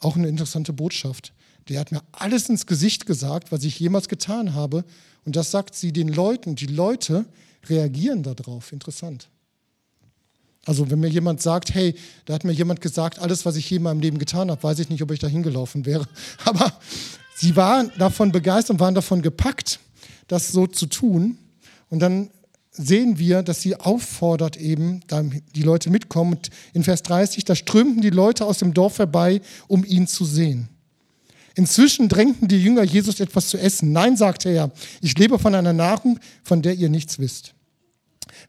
Auch 0.00 0.16
eine 0.16 0.28
interessante 0.28 0.72
Botschaft. 0.72 1.32
Der 1.68 1.80
hat 1.80 1.92
mir 1.92 2.02
alles 2.12 2.48
ins 2.48 2.66
Gesicht 2.66 3.06
gesagt, 3.06 3.52
was 3.52 3.64
ich 3.64 3.78
jemals 3.78 4.08
getan 4.08 4.54
habe. 4.54 4.84
Und 5.24 5.36
das 5.36 5.50
sagt 5.50 5.74
sie 5.74 5.92
den 5.92 6.08
Leuten. 6.08 6.56
Die 6.56 6.66
Leute 6.66 7.24
reagieren 7.68 8.22
darauf. 8.22 8.72
Interessant. 8.72 9.28
Also 10.66 10.90
wenn 10.90 11.00
mir 11.00 11.08
jemand 11.08 11.42
sagt, 11.42 11.74
hey, 11.74 11.94
da 12.24 12.34
hat 12.34 12.44
mir 12.44 12.52
jemand 12.52 12.80
gesagt, 12.80 13.18
alles, 13.18 13.44
was 13.44 13.56
ich 13.56 13.68
je 13.68 13.76
in 13.76 13.82
meinem 13.82 14.00
Leben 14.00 14.18
getan 14.18 14.50
habe, 14.50 14.62
weiß 14.62 14.78
ich 14.78 14.88
nicht, 14.88 15.02
ob 15.02 15.10
ich 15.10 15.18
da 15.18 15.26
hingelaufen 15.26 15.84
wäre. 15.84 16.06
Aber 16.44 16.72
sie 17.36 17.56
waren 17.56 17.90
davon 17.98 18.32
begeistert 18.32 18.74
und 18.74 18.80
waren 18.80 18.94
davon 18.94 19.22
gepackt, 19.22 19.80
das 20.28 20.48
so 20.48 20.66
zu 20.66 20.86
tun. 20.86 21.38
Und 21.90 22.00
dann 22.00 22.30
sehen 22.70 23.18
wir, 23.18 23.42
dass 23.42 23.62
sie 23.62 23.76
auffordert 23.76 24.56
eben, 24.56 25.00
die 25.54 25.62
Leute 25.62 25.90
mitkommen. 25.90 26.34
Und 26.34 26.50
in 26.72 26.82
Vers 26.82 27.02
30, 27.02 27.44
da 27.44 27.54
strömten 27.54 28.02
die 28.02 28.10
Leute 28.10 28.44
aus 28.44 28.58
dem 28.58 28.74
Dorf 28.74 28.98
herbei, 28.98 29.40
um 29.68 29.84
ihn 29.84 30.06
zu 30.06 30.24
sehen. 30.24 30.68
Inzwischen 31.54 32.08
drängten 32.08 32.48
die 32.48 32.60
Jünger 32.60 32.82
Jesus 32.82 33.20
etwas 33.20 33.48
zu 33.48 33.58
essen. 33.58 33.92
Nein, 33.92 34.16
sagte 34.16 34.48
er, 34.48 34.72
ich 35.00 35.16
lebe 35.16 35.38
von 35.38 35.54
einer 35.54 35.72
Nahrung, 35.72 36.18
von 36.42 36.62
der 36.62 36.74
ihr 36.74 36.88
nichts 36.88 37.20
wisst. 37.20 37.53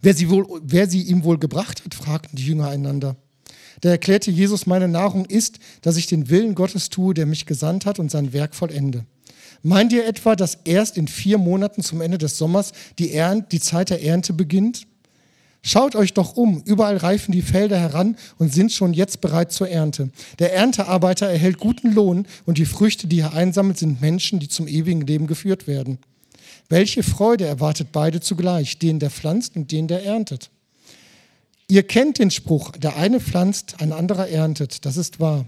Wer 0.02 0.14
sie, 0.14 0.30
wohl, 0.30 0.46
wer 0.64 0.90
sie 0.90 1.02
ihm 1.02 1.24
wohl 1.24 1.38
gebracht 1.38 1.84
hat, 1.84 1.94
fragten 1.94 2.38
die 2.38 2.46
Jünger 2.46 2.70
einander. 2.70 3.16
Da 3.82 3.90
erklärte 3.90 4.32
Jesus, 4.32 4.66
meine 4.66 4.88
Nahrung 4.88 5.26
ist, 5.26 5.60
dass 5.82 5.98
ich 5.98 6.08
den 6.08 6.30
Willen 6.30 6.56
Gottes 6.56 6.90
tue, 6.90 7.14
der 7.14 7.26
mich 7.26 7.46
gesandt 7.46 7.86
hat 7.86 8.00
und 8.00 8.10
sein 8.10 8.34
Werk 8.34 8.56
vollende. 8.56 9.06
Meint 9.64 9.94
ihr 9.94 10.08
etwa, 10.08 10.36
dass 10.36 10.60
erst 10.64 10.98
in 10.98 11.08
vier 11.08 11.38
Monaten 11.38 11.82
zum 11.82 12.02
Ende 12.02 12.18
des 12.18 12.38
Sommers 12.38 12.72
die, 13.00 13.14
Ernte, 13.14 13.48
die 13.52 13.60
Zeit 13.60 13.90
der 13.90 14.04
Ernte 14.04 14.34
beginnt? 14.34 14.88
Schaut 15.64 15.96
euch 15.96 16.14
doch 16.14 16.38
um, 16.38 16.62
überall 16.66 16.98
reifen 16.98 17.32
die 17.32 17.42
Felder 17.42 17.80
heran 17.80 18.18
und 18.38 18.54
sind 18.54 18.72
schon 18.72 18.94
jetzt 18.94 19.20
bereit 19.20 19.52
zur 19.52 19.68
Ernte. 19.68 20.12
Der 20.38 20.54
Erntearbeiter 20.54 21.28
erhält 21.28 21.58
guten 21.58 21.92
Lohn 21.92 22.28
und 22.46 22.60
die 22.60 22.68
Früchte, 22.68 23.08
die 23.08 23.22
er 23.22 23.34
einsammelt, 23.34 23.80
sind 23.80 24.00
Menschen, 24.00 24.40
die 24.40 24.48
zum 24.48 24.68
ewigen 24.68 25.02
Leben 25.02 25.26
geführt 25.26 25.66
werden. 25.66 25.98
Welche 26.70 27.04
Freude 27.04 27.46
erwartet 27.46 27.90
beide 27.92 28.22
zugleich, 28.22 28.80
den, 28.80 29.00
der 29.00 29.12
pflanzt 29.12 29.56
und 29.56 29.72
den, 29.72 29.88
der 29.88 30.04
erntet? 30.04 30.50
Ihr 31.68 31.84
kennt 31.84 32.20
den 32.20 32.32
Spruch, 32.32 32.72
der 32.72 32.96
eine 32.96 33.20
pflanzt, 33.20 33.76
ein 33.80 33.92
anderer 33.92 34.28
erntet. 34.30 34.86
Das 34.86 34.98
ist 34.98 35.20
wahr. 35.20 35.46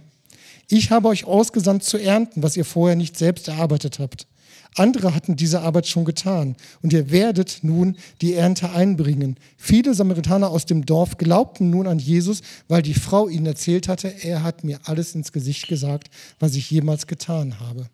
Ich 0.68 0.92
habe 0.92 1.08
euch 1.08 1.26
ausgesandt 1.26 1.84
zu 1.84 1.98
ernten, 1.98 2.44
was 2.44 2.58
ihr 2.58 2.66
vorher 2.66 2.96
nicht 2.96 3.18
selbst 3.18 3.48
erarbeitet 3.48 4.00
habt. 4.00 4.28
Andere 4.76 5.16
hatten 5.16 5.36
diese 5.36 5.62
Arbeit 5.62 5.88
schon 5.88 6.06
getan 6.06 6.56
und 6.84 6.94
ihr 6.94 7.10
werdet 7.10 7.60
nun 7.64 7.98
die 8.22 8.34
Ernte 8.34 8.72
einbringen. 8.72 9.38
Viele 9.58 9.94
Samaritaner 9.94 10.50
aus 10.50 10.66
dem 10.66 10.86
Dorf 10.86 11.18
glaubten 11.18 11.70
nun 11.70 11.88
an 11.88 12.00
Jesus, 12.00 12.42
weil 12.68 12.82
die 12.84 12.94
Frau 12.94 13.28
ihnen 13.28 13.46
erzählt 13.46 13.88
hatte, 13.88 14.14
er 14.22 14.44
hat 14.44 14.64
mir 14.64 14.80
alles 14.84 15.16
ins 15.16 15.32
Gesicht 15.32 15.68
gesagt, 15.68 16.10
was 16.40 16.56
ich 16.56 16.70
jemals 16.70 17.08
getan 17.08 17.60
habe. 17.60 17.90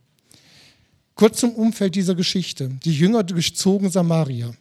Kurz 1.15 1.39
zum 1.39 1.51
Umfeld 1.51 1.95
dieser 1.95 2.15
Geschichte. 2.15 2.69
Die 2.83 2.93
Jünger 2.93 3.23
durchzogen 3.23 3.89
Samaria. 3.89 4.51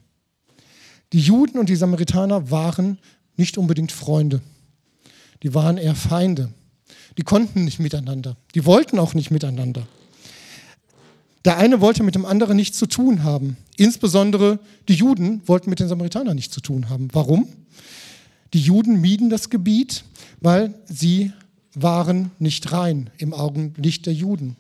Die 1.13 1.21
Juden 1.21 1.59
und 1.59 1.69
die 1.69 1.77
Samaritaner 1.77 2.51
waren 2.51 2.99
nicht 3.37 3.59
unbedingt 3.59 3.93
Freunde. 3.93 4.41
Die 5.43 5.55
waren 5.55 5.79
eher 5.79 5.95
Feinde. 5.95 6.53
Die 7.19 7.23
konnten 7.23 7.65
nicht 7.65 7.81
miteinander. 7.81 8.37
Die 8.55 8.65
wollten 8.65 8.99
auch 8.99 9.15
nicht 9.15 9.31
miteinander. 9.31 9.87
Der 11.45 11.59
eine 11.59 11.81
wollte 11.81 12.03
mit 12.03 12.15
dem 12.15 12.25
anderen 12.25 12.57
nichts 12.57 12.79
zu 12.79 12.87
tun 12.87 13.25
haben. 13.25 13.57
Insbesondere 13.77 14.61
die 14.89 14.95
Juden 14.95 15.43
wollten 15.47 15.71
mit 15.71 15.81
den 15.81 15.89
Samaritanern 15.89 16.37
nichts 16.37 16.55
zu 16.55 16.61
tun 16.61 16.89
haben. 16.89 17.09
Warum? 17.13 17.49
Die 18.53 18.61
Juden 18.61 19.01
mieden 19.01 19.29
das 19.29 19.51
Gebiet, 19.51 20.05
weil 20.41 20.75
sie 20.87 21.33
waren 21.75 22.31
nicht 22.39 22.71
rein 22.73 23.11
im 23.19 23.33
Augenlicht 23.33 24.07
der 24.07 24.15
Juden. 24.15 24.57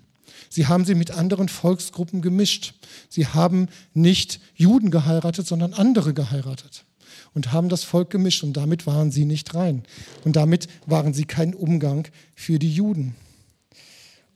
Sie 0.53 0.67
haben 0.67 0.85
sie 0.85 0.95
mit 0.95 1.11
anderen 1.13 1.49
Volksgruppen 1.49 2.21
gemischt. 2.21 2.75
Sie 3.09 3.27
haben 3.27 3.69
nicht 3.95 4.39
Juden 4.55 4.91
geheiratet, 4.91 5.47
sondern 5.47 5.73
andere 5.73 6.13
geheiratet 6.13 6.85
und 7.33 7.53
haben 7.53 7.71
das 7.71 7.85
Volk 7.85 8.11
gemischt 8.11 8.43
und 8.43 8.55
damit 8.55 8.87
waren 8.87 9.11
sie 9.11 9.25
nicht 9.25 9.55
rein. 9.55 9.83
Und 10.25 10.37
damit 10.37 10.69
waren 10.85 11.15
sie 11.15 11.25
kein 11.25 11.55
Umgang 11.55 12.07
für 12.35 12.59
die 12.59 12.71
Juden. 12.71 13.15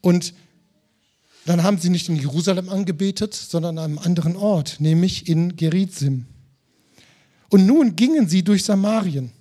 Und 0.01 0.33
dann 1.45 1.61
haben 1.61 1.77
sie 1.77 1.89
nicht 1.89 2.09
in 2.09 2.15
Jerusalem 2.15 2.69
angebetet, 2.69 3.35
sondern 3.35 3.77
an 3.77 3.85
einem 3.85 3.99
anderen 3.99 4.35
Ort, 4.35 4.77
nämlich 4.79 5.27
in 5.27 5.55
Gerizim. 5.55 6.25
Und 7.49 7.67
nun 7.67 7.95
gingen 7.95 8.27
sie 8.27 8.43
durch 8.43 8.63
Samarien. 8.63 9.31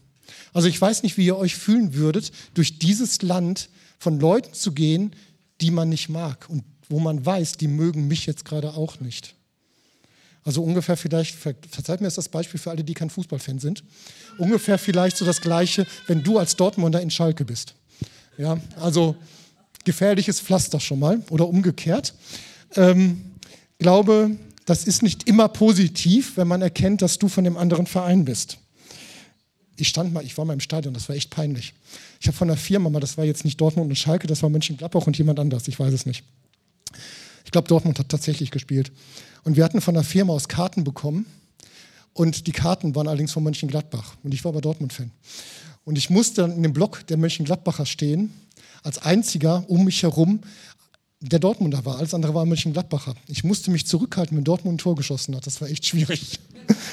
Also 0.52 0.68
ich 0.68 0.78
weiß 0.78 1.04
nicht, 1.04 1.16
wie 1.16 1.24
ihr 1.24 1.38
euch 1.38 1.56
fühlen 1.56 1.94
würdet, 1.94 2.32
durch 2.52 2.78
dieses 2.78 3.22
Land 3.22 3.70
von 3.98 4.20
Leuten 4.20 4.52
zu 4.52 4.72
gehen, 4.72 5.12
die 5.60 5.70
man 5.70 5.88
nicht 5.88 6.08
mag 6.08 6.48
und 6.48 6.64
wo 6.88 7.00
man 7.00 7.24
weiß, 7.24 7.52
die 7.52 7.68
mögen 7.68 8.06
mich 8.08 8.26
jetzt 8.26 8.44
gerade 8.44 8.74
auch 8.74 9.00
nicht. 9.00 9.34
Also 10.44 10.62
ungefähr 10.62 10.96
vielleicht, 10.96 11.34
verzeiht 11.34 12.00
mir 12.00 12.06
jetzt 12.06 12.18
das 12.18 12.28
Beispiel 12.28 12.60
für 12.60 12.70
alle, 12.70 12.84
die 12.84 12.94
kein 12.94 13.10
Fußballfan 13.10 13.58
sind, 13.58 13.82
ungefähr 14.38 14.78
vielleicht 14.78 15.16
so 15.16 15.24
das 15.24 15.40
Gleiche, 15.40 15.86
wenn 16.06 16.22
du 16.22 16.38
als 16.38 16.54
Dortmunder 16.54 17.00
in 17.00 17.10
Schalke 17.10 17.44
bist. 17.44 17.74
Ja, 18.38 18.56
also 18.80 19.16
gefährliches 19.84 20.40
Pflaster 20.40 20.78
schon 20.78 21.00
mal 21.00 21.20
oder 21.30 21.48
umgekehrt. 21.48 22.14
Ähm, 22.76 23.32
glaube, 23.78 24.36
das 24.66 24.84
ist 24.84 25.02
nicht 25.02 25.28
immer 25.28 25.48
positiv, 25.48 26.36
wenn 26.36 26.46
man 26.46 26.62
erkennt, 26.62 27.02
dass 27.02 27.18
du 27.18 27.28
von 27.28 27.44
dem 27.44 27.56
anderen 27.56 27.86
Verein 27.86 28.24
bist. 28.24 28.58
Ich 29.76 29.88
stand 29.88 30.12
mal, 30.12 30.24
ich 30.24 30.36
war 30.38 30.44
mal 30.44 30.54
im 30.54 30.60
Stadion, 30.60 30.94
das 30.94 31.08
war 31.08 31.16
echt 31.16 31.30
peinlich. 31.30 31.74
Ich 32.20 32.26
habe 32.26 32.36
von 32.36 32.48
der 32.48 32.56
Firma 32.56 32.90
mal, 32.90 33.00
das 33.00 33.18
war 33.18 33.24
jetzt 33.24 33.44
nicht 33.44 33.60
Dortmund 33.60 33.88
und 33.88 33.96
Schalke, 33.96 34.26
das 34.26 34.42
war 34.42 34.50
Mönchengladbach 34.50 35.06
und 35.06 35.18
jemand 35.18 35.38
anders, 35.38 35.68
ich 35.68 35.78
weiß 35.78 35.92
es 35.92 36.06
nicht. 36.06 36.24
Ich 37.44 37.50
glaube, 37.50 37.68
Dortmund 37.68 37.98
hat 37.98 38.08
tatsächlich 38.08 38.50
gespielt. 38.50 38.90
Und 39.44 39.56
wir 39.56 39.64
hatten 39.64 39.80
von 39.80 39.94
der 39.94 40.02
Firma 40.02 40.32
aus 40.32 40.48
Karten 40.48 40.82
bekommen 40.82 41.26
und 42.12 42.46
die 42.46 42.52
Karten 42.52 42.94
waren 42.94 43.06
allerdings 43.06 43.32
von 43.32 43.42
Mönchengladbach 43.42 44.16
und 44.22 44.34
ich 44.34 44.44
war 44.44 44.50
aber 44.50 44.60
Dortmund-Fan. 44.60 45.10
Und 45.84 45.96
ich 45.96 46.10
musste 46.10 46.42
dann 46.42 46.52
in 46.52 46.62
dem 46.62 46.72
Block 46.72 47.06
der 47.06 47.16
Mönchengladbacher 47.16 47.86
stehen 47.86 48.32
als 48.82 48.98
einziger 48.98 49.64
um 49.68 49.84
mich 49.84 50.02
herum 50.02 50.40
der 51.20 51.38
Dortmunder 51.38 51.84
war. 51.84 51.98
Alles 51.98 52.14
andere 52.14 52.34
war 52.34 52.44
Mönchengladbacher. 52.44 53.14
Ich 53.26 53.42
musste 53.42 53.70
mich 53.70 53.86
zurückhalten, 53.86 54.36
wenn 54.36 54.44
Dortmund 54.44 54.76
ein 54.76 54.78
Tor 54.78 54.94
geschossen 54.96 55.34
hat. 55.34 55.46
Das 55.46 55.60
war 55.60 55.68
echt 55.68 55.86
schwierig. 55.86 56.40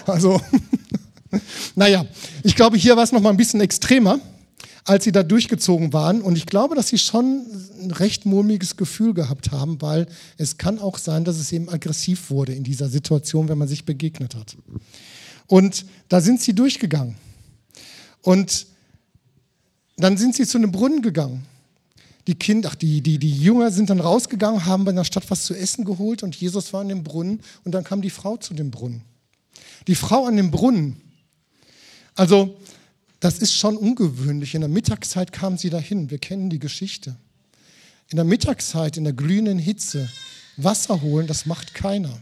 Also, 0.06 0.40
naja, 1.76 2.06
ich 2.44 2.56
glaube, 2.56 2.78
hier 2.78 2.96
war 2.96 3.04
es 3.04 3.12
noch 3.12 3.22
mal 3.22 3.30
ein 3.30 3.38
bisschen 3.38 3.62
extremer, 3.62 4.20
als 4.86 5.04
sie 5.04 5.12
da 5.12 5.24
durchgezogen 5.24 5.94
waren. 5.94 6.22
Und 6.22 6.38
ich 6.38 6.46
glaube, 6.46 6.76
dass 6.76 6.90
sie 6.90 6.98
schon 6.98 7.46
ein 7.82 7.92
recht 7.92 8.26
mulmiges 8.26 8.78
Gefühl 8.78 9.14
gehabt 9.14 9.52
haben, 9.52 9.82
weil 9.82 10.08
es 10.38 10.58
kann 10.58 10.80
auch 10.80 10.98
sein, 10.98 11.26
dass 11.26 11.38
es 11.38 11.52
eben 11.52 11.70
aggressiv 11.70 12.30
wurde 12.30 12.54
in 12.54 12.64
dieser 12.64 12.90
Situation, 12.90 13.50
wenn 13.50 13.58
man 13.58 13.68
sich 13.68 13.86
begegnet 13.86 14.36
hat. 14.36 14.56
Und 15.48 15.86
da 16.10 16.22
sind 16.22 16.42
sie 16.42 16.54
durchgegangen. 16.54 17.16
Und 18.22 18.68
dann 19.98 20.18
sind 20.18 20.36
sie 20.36 20.46
zu 20.46 20.58
einem 20.58 20.72
Brunnen 20.72 21.02
gegangen. 21.02 21.46
die 22.28 22.36
Kinder, 22.36 22.70
ach, 22.72 22.76
die, 22.76 23.02
die, 23.02 23.20
die 23.20 23.38
Jünger 23.38 23.70
sind 23.70 23.90
dann 23.90 24.00
rausgegangen, 24.00 24.66
haben 24.66 24.86
bei 24.86 24.94
der 24.94 25.04
Stadt 25.04 25.30
was 25.30 25.44
zu 25.44 25.54
essen 25.54 25.84
geholt 25.84 26.24
und 26.24 26.36
Jesus 26.36 26.72
war 26.72 26.80
an 26.80 26.88
dem 26.88 27.04
Brunnen 27.04 27.42
und 27.66 27.74
dann 27.74 27.84
kam 27.84 28.02
die 28.02 28.10
Frau 28.10 28.38
zu 28.38 28.54
dem 28.54 28.72
Brunnen. 28.72 29.02
Die 29.88 29.96
Frau 29.96 30.26
an 30.26 30.38
dem 30.38 30.50
Brunnen. 30.50 31.02
Also, 32.16 32.58
das 33.20 33.40
ist 33.40 33.56
schon 33.56 33.78
ungewöhnlich. 33.78 34.54
In 34.54 34.62
der 34.62 34.70
Mittagszeit 34.70 35.32
kam 35.32 35.58
sie 35.58 35.70
dahin. 35.70 36.10
Wir 36.12 36.20
kennen 36.20 36.50
die 36.50 36.60
Geschichte. 36.60 37.16
In 38.10 38.18
der 38.18 38.26
Mittagszeit, 38.26 38.98
in 38.98 39.06
der 39.06 39.14
glühenden 39.14 39.58
Hitze, 39.58 40.10
Wasser 40.58 41.02
holen, 41.02 41.26
das 41.26 41.46
macht 41.46 41.74
keiner. 41.74 42.22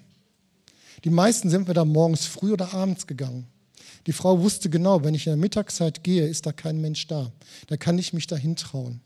Die 1.04 1.10
meisten 1.10 1.50
sind 1.50 1.68
wir 1.68 1.74
da 1.74 1.86
morgens 1.86 2.26
früh 2.26 2.54
oder 2.54 2.74
abends 2.74 3.08
gegangen. 3.08 3.48
Die 4.08 4.14
Frau 4.14 4.40
wusste 4.40 4.70
genau, 4.70 5.04
wenn 5.04 5.14
ich 5.14 5.28
in 5.28 5.32
der 5.32 5.38
Mittagszeit 5.38 6.04
gehe, 6.04 6.28
ist 6.28 6.46
da 6.46 6.52
kein 6.52 6.80
Mensch 6.80 7.08
da. 7.08 7.32
Da 7.68 7.78
kann 7.78 8.00
ich 8.00 8.14
mich 8.14 8.28
dahin 8.28 8.56
trauen, 8.56 9.02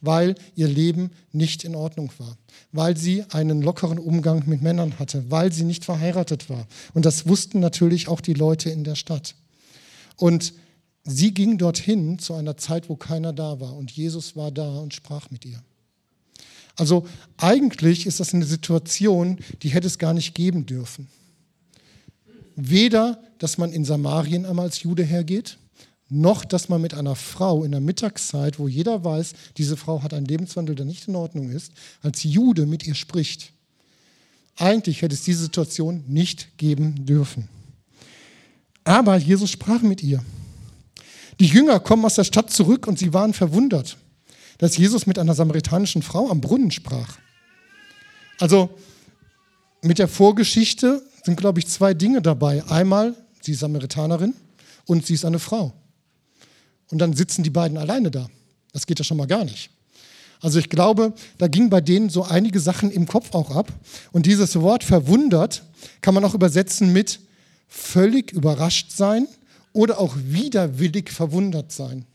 weil 0.00 0.34
ihr 0.54 0.68
Leben 0.68 1.10
nicht 1.32 1.64
in 1.64 1.74
Ordnung 1.74 2.12
war, 2.18 2.36
weil 2.72 2.96
sie 2.96 3.24
einen 3.30 3.62
lockeren 3.62 3.98
Umgang 3.98 4.44
mit 4.46 4.62
Männern 4.62 4.98
hatte, 4.98 5.30
weil 5.30 5.52
sie 5.52 5.64
nicht 5.64 5.84
verheiratet 5.84 6.48
war. 6.48 6.66
Und 6.94 7.04
das 7.04 7.26
wussten 7.26 7.60
natürlich 7.60 8.08
auch 8.08 8.20
die 8.20 8.34
Leute 8.34 8.70
in 8.70 8.84
der 8.84 8.94
Stadt. 8.94 9.34
Und 10.18 10.52
sie 11.04 11.32
ging 11.32 11.56
dorthin 11.56 12.18
zu 12.18 12.34
einer 12.34 12.58
Zeit, 12.58 12.90
wo 12.90 12.96
keiner 12.96 13.32
da 13.32 13.60
war. 13.60 13.74
Und 13.74 13.90
Jesus 13.90 14.36
war 14.36 14.50
da 14.50 14.78
und 14.78 14.92
sprach 14.92 15.30
mit 15.30 15.46
ihr. 15.46 15.62
Also 16.76 17.06
eigentlich 17.36 18.06
ist 18.06 18.20
das 18.20 18.34
eine 18.34 18.44
Situation, 18.44 19.38
die 19.62 19.70
hätte 19.70 19.86
es 19.86 19.98
gar 19.98 20.12
nicht 20.12 20.34
geben 20.34 20.66
dürfen. 20.66 21.08
Weder, 22.54 23.22
dass 23.38 23.58
man 23.58 23.72
in 23.72 23.84
Samarien 23.84 24.44
einmal 24.44 24.66
als 24.66 24.82
Jude 24.82 25.02
hergeht, 25.02 25.58
noch, 26.08 26.44
dass 26.44 26.68
man 26.68 26.80
mit 26.80 26.94
einer 26.94 27.16
Frau 27.16 27.64
in 27.64 27.72
der 27.72 27.80
Mittagszeit, 27.80 28.58
wo 28.58 28.66
jeder 28.66 29.04
weiß, 29.04 29.34
diese 29.56 29.76
Frau 29.76 30.02
hat 30.02 30.14
einen 30.14 30.26
Lebenswandel, 30.26 30.74
der 30.74 30.86
nicht 30.86 31.06
in 31.06 31.16
Ordnung 31.16 31.50
ist, 31.50 31.72
als 32.00 32.22
Jude 32.22 32.66
mit 32.66 32.86
ihr 32.86 32.94
spricht. 32.94 33.52
Eigentlich 34.56 35.02
hätte 35.02 35.14
es 35.14 35.22
diese 35.22 35.42
Situation 35.42 36.04
nicht 36.08 36.56
geben 36.56 37.06
dürfen. 37.06 37.48
Aber 38.88 39.16
Jesus 39.16 39.50
sprach 39.50 39.82
mit 39.82 40.02
ihr. 40.02 40.22
Die 41.40 41.46
Jünger 41.46 41.78
kommen 41.78 42.04
aus 42.04 42.14
der 42.14 42.24
Stadt 42.24 42.50
zurück 42.50 42.86
und 42.86 42.98
sie 42.98 43.12
waren 43.12 43.34
verwundert 43.34 43.96
dass 44.58 44.76
Jesus 44.76 45.06
mit 45.06 45.18
einer 45.18 45.34
samaritanischen 45.34 46.02
Frau 46.02 46.28
am 46.28 46.40
Brunnen 46.40 46.70
sprach. 46.70 47.16
Also 48.40 48.70
mit 49.82 49.98
der 49.98 50.08
Vorgeschichte 50.08 51.02
sind, 51.24 51.36
glaube 51.36 51.60
ich, 51.60 51.68
zwei 51.68 51.94
Dinge 51.94 52.20
dabei. 52.20 52.64
Einmal, 52.64 53.14
sie 53.40 53.52
ist 53.52 53.60
Samaritanerin 53.60 54.34
und 54.86 55.06
sie 55.06 55.14
ist 55.14 55.24
eine 55.24 55.38
Frau. 55.38 55.72
Und 56.90 56.98
dann 56.98 57.14
sitzen 57.14 57.42
die 57.44 57.50
beiden 57.50 57.78
alleine 57.78 58.10
da. 58.10 58.28
Das 58.72 58.86
geht 58.86 58.98
ja 58.98 59.04
schon 59.04 59.16
mal 59.16 59.26
gar 59.26 59.44
nicht. 59.44 59.70
Also 60.40 60.58
ich 60.58 60.68
glaube, 60.68 61.14
da 61.38 61.48
ging 61.48 61.70
bei 61.70 61.80
denen 61.80 62.10
so 62.10 62.24
einige 62.24 62.60
Sachen 62.60 62.90
im 62.90 63.06
Kopf 63.06 63.34
auch 63.34 63.54
ab. 63.54 63.72
Und 64.12 64.26
dieses 64.26 64.60
Wort 64.60 64.84
verwundert 64.84 65.64
kann 66.00 66.14
man 66.14 66.24
auch 66.24 66.34
übersetzen 66.34 66.92
mit 66.92 67.20
völlig 67.68 68.32
überrascht 68.32 68.90
sein 68.90 69.28
oder 69.72 70.00
auch 70.00 70.16
widerwillig 70.16 71.10
verwundert 71.10 71.70
sein. 71.70 72.06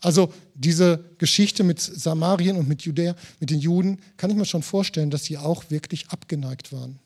Also 0.00 0.32
diese 0.54 1.04
Geschichte 1.18 1.62
mit 1.62 1.80
Samarien 1.80 2.56
und 2.56 2.68
mit 2.68 2.82
Judäa, 2.82 3.14
mit 3.38 3.50
den 3.50 3.60
Juden, 3.60 3.98
kann 4.16 4.30
ich 4.30 4.36
mir 4.36 4.46
schon 4.46 4.62
vorstellen, 4.62 5.10
dass 5.10 5.24
sie 5.24 5.38
auch 5.38 5.70
wirklich 5.70 6.08
abgeneigt 6.08 6.72
waren. 6.72 6.98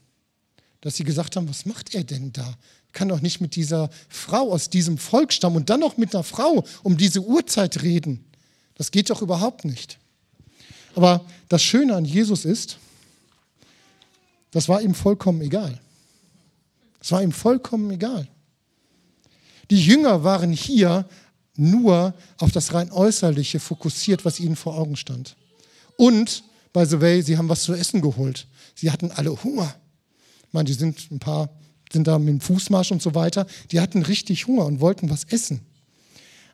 Dass 0.81 0.97
sie 0.97 1.05
gesagt 1.05 1.37
haben, 1.37 1.49
was 1.49 1.67
macht 1.67 1.95
er 1.95 2.05
denn 2.05 2.33
da? 2.33 2.57
Kann 2.93 3.09
doch 3.09 3.21
nicht 3.21 3.41
mit 3.41 3.57
dieser 3.57 3.91
Frau 4.09 4.53
aus 4.53 4.71
diesem 4.71 4.99
Volksstamm 4.99 5.57
und 5.57 5.71
dann 5.71 5.81
noch 5.81 5.97
mit 5.97 6.15
einer 6.15 6.23
Frau 6.23 6.65
um 6.83 6.97
diese 6.97 7.21
Uhrzeit 7.21 7.83
reden. 7.83 8.25
Das 8.77 8.91
geht 8.91 9.11
doch 9.11 9.23
überhaupt 9.23 9.65
nicht. 9.65 9.99
Aber 10.95 11.25
das 11.49 11.63
Schöne 11.63 11.97
an 11.97 12.05
Jesus 12.05 12.45
ist, 12.45 12.79
das 14.53 14.69
war 14.69 14.81
ihm 14.81 14.95
vollkommen 14.95 15.41
egal. 15.41 15.81
Es 17.05 17.13
war 17.13 17.23
ihm 17.23 17.33
vollkommen 17.33 17.91
egal. 17.91 18.27
Die 19.71 19.85
Jünger 19.85 20.25
waren 20.25 20.53
hier, 20.53 21.07
nur 21.55 22.15
auf 22.39 22.51
das 22.51 22.73
rein 22.73 22.91
Äußerliche 22.91 23.61
fokussiert, 23.61 24.25
was 24.25 24.41
ihnen 24.41 24.57
vor 24.57 24.79
Augen 24.79 24.97
stand. 24.97 25.37
Und, 25.99 26.45
by 26.73 26.87
the 26.87 27.03
way, 27.03 27.21
sie 27.21 27.37
haben 27.37 27.51
was 27.51 27.63
zu 27.65 27.75
essen 27.75 28.01
geholt. 28.01 28.47
Sie 28.75 28.91
hatten 28.91 29.11
alle 29.11 29.45
Hunger. 29.45 29.77
Ich 30.47 30.53
meine, 30.55 30.65
die 30.65 30.73
sind 30.73 31.11
ein 31.11 31.19
paar, 31.19 31.51
sind 31.93 32.07
da 32.07 32.19
mit 32.19 32.29
dem 32.29 32.41
Fußmarsch 32.41 32.91
und 32.91 33.03
so 33.03 33.15
weiter. 33.15 33.47
Die 33.71 33.81
hatten 33.81 34.01
richtig 34.01 34.47
Hunger 34.47 34.65
und 34.65 34.81
wollten 34.81 35.11
was 35.11 35.25
essen. 35.25 35.61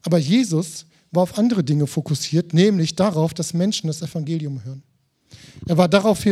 Aber 0.03 0.19
Jesus 0.19 0.85
war 1.13 1.23
auf 1.23 1.39
andere 1.39 1.63
Dinge 1.63 1.87
fokussiert, 1.87 2.55
nämlich 2.55 2.97
darauf, 2.97 3.35
dass 3.35 3.55
Menschen 3.55 3.87
das 3.87 4.03
Evangelium 4.03 4.65
hören. 4.65 4.83
Er 5.67 5.77
war 5.77 5.89
darauf 5.89 6.25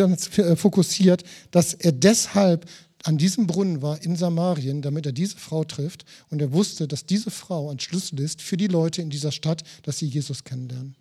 fokussiert, 0.56 1.22
dass 1.52 1.74
er 1.74 1.92
deshalb 1.92 2.68
an 3.08 3.16
diesem 3.16 3.46
Brunnen 3.46 3.80
war 3.80 4.02
in 4.02 4.16
Samarien, 4.16 4.82
damit 4.82 5.06
er 5.06 5.12
diese 5.12 5.38
Frau 5.38 5.64
trifft. 5.64 6.04
Und 6.28 6.42
er 6.42 6.52
wusste, 6.52 6.86
dass 6.86 7.06
diese 7.06 7.30
Frau 7.30 7.70
ein 7.70 7.80
Schlüssel 7.80 8.20
ist 8.20 8.42
für 8.42 8.58
die 8.58 8.66
Leute 8.66 9.00
in 9.00 9.08
dieser 9.08 9.32
Stadt, 9.32 9.62
dass 9.82 9.96
sie 9.96 10.04
Jesus 10.04 10.44
kennenlernen. 10.44 10.94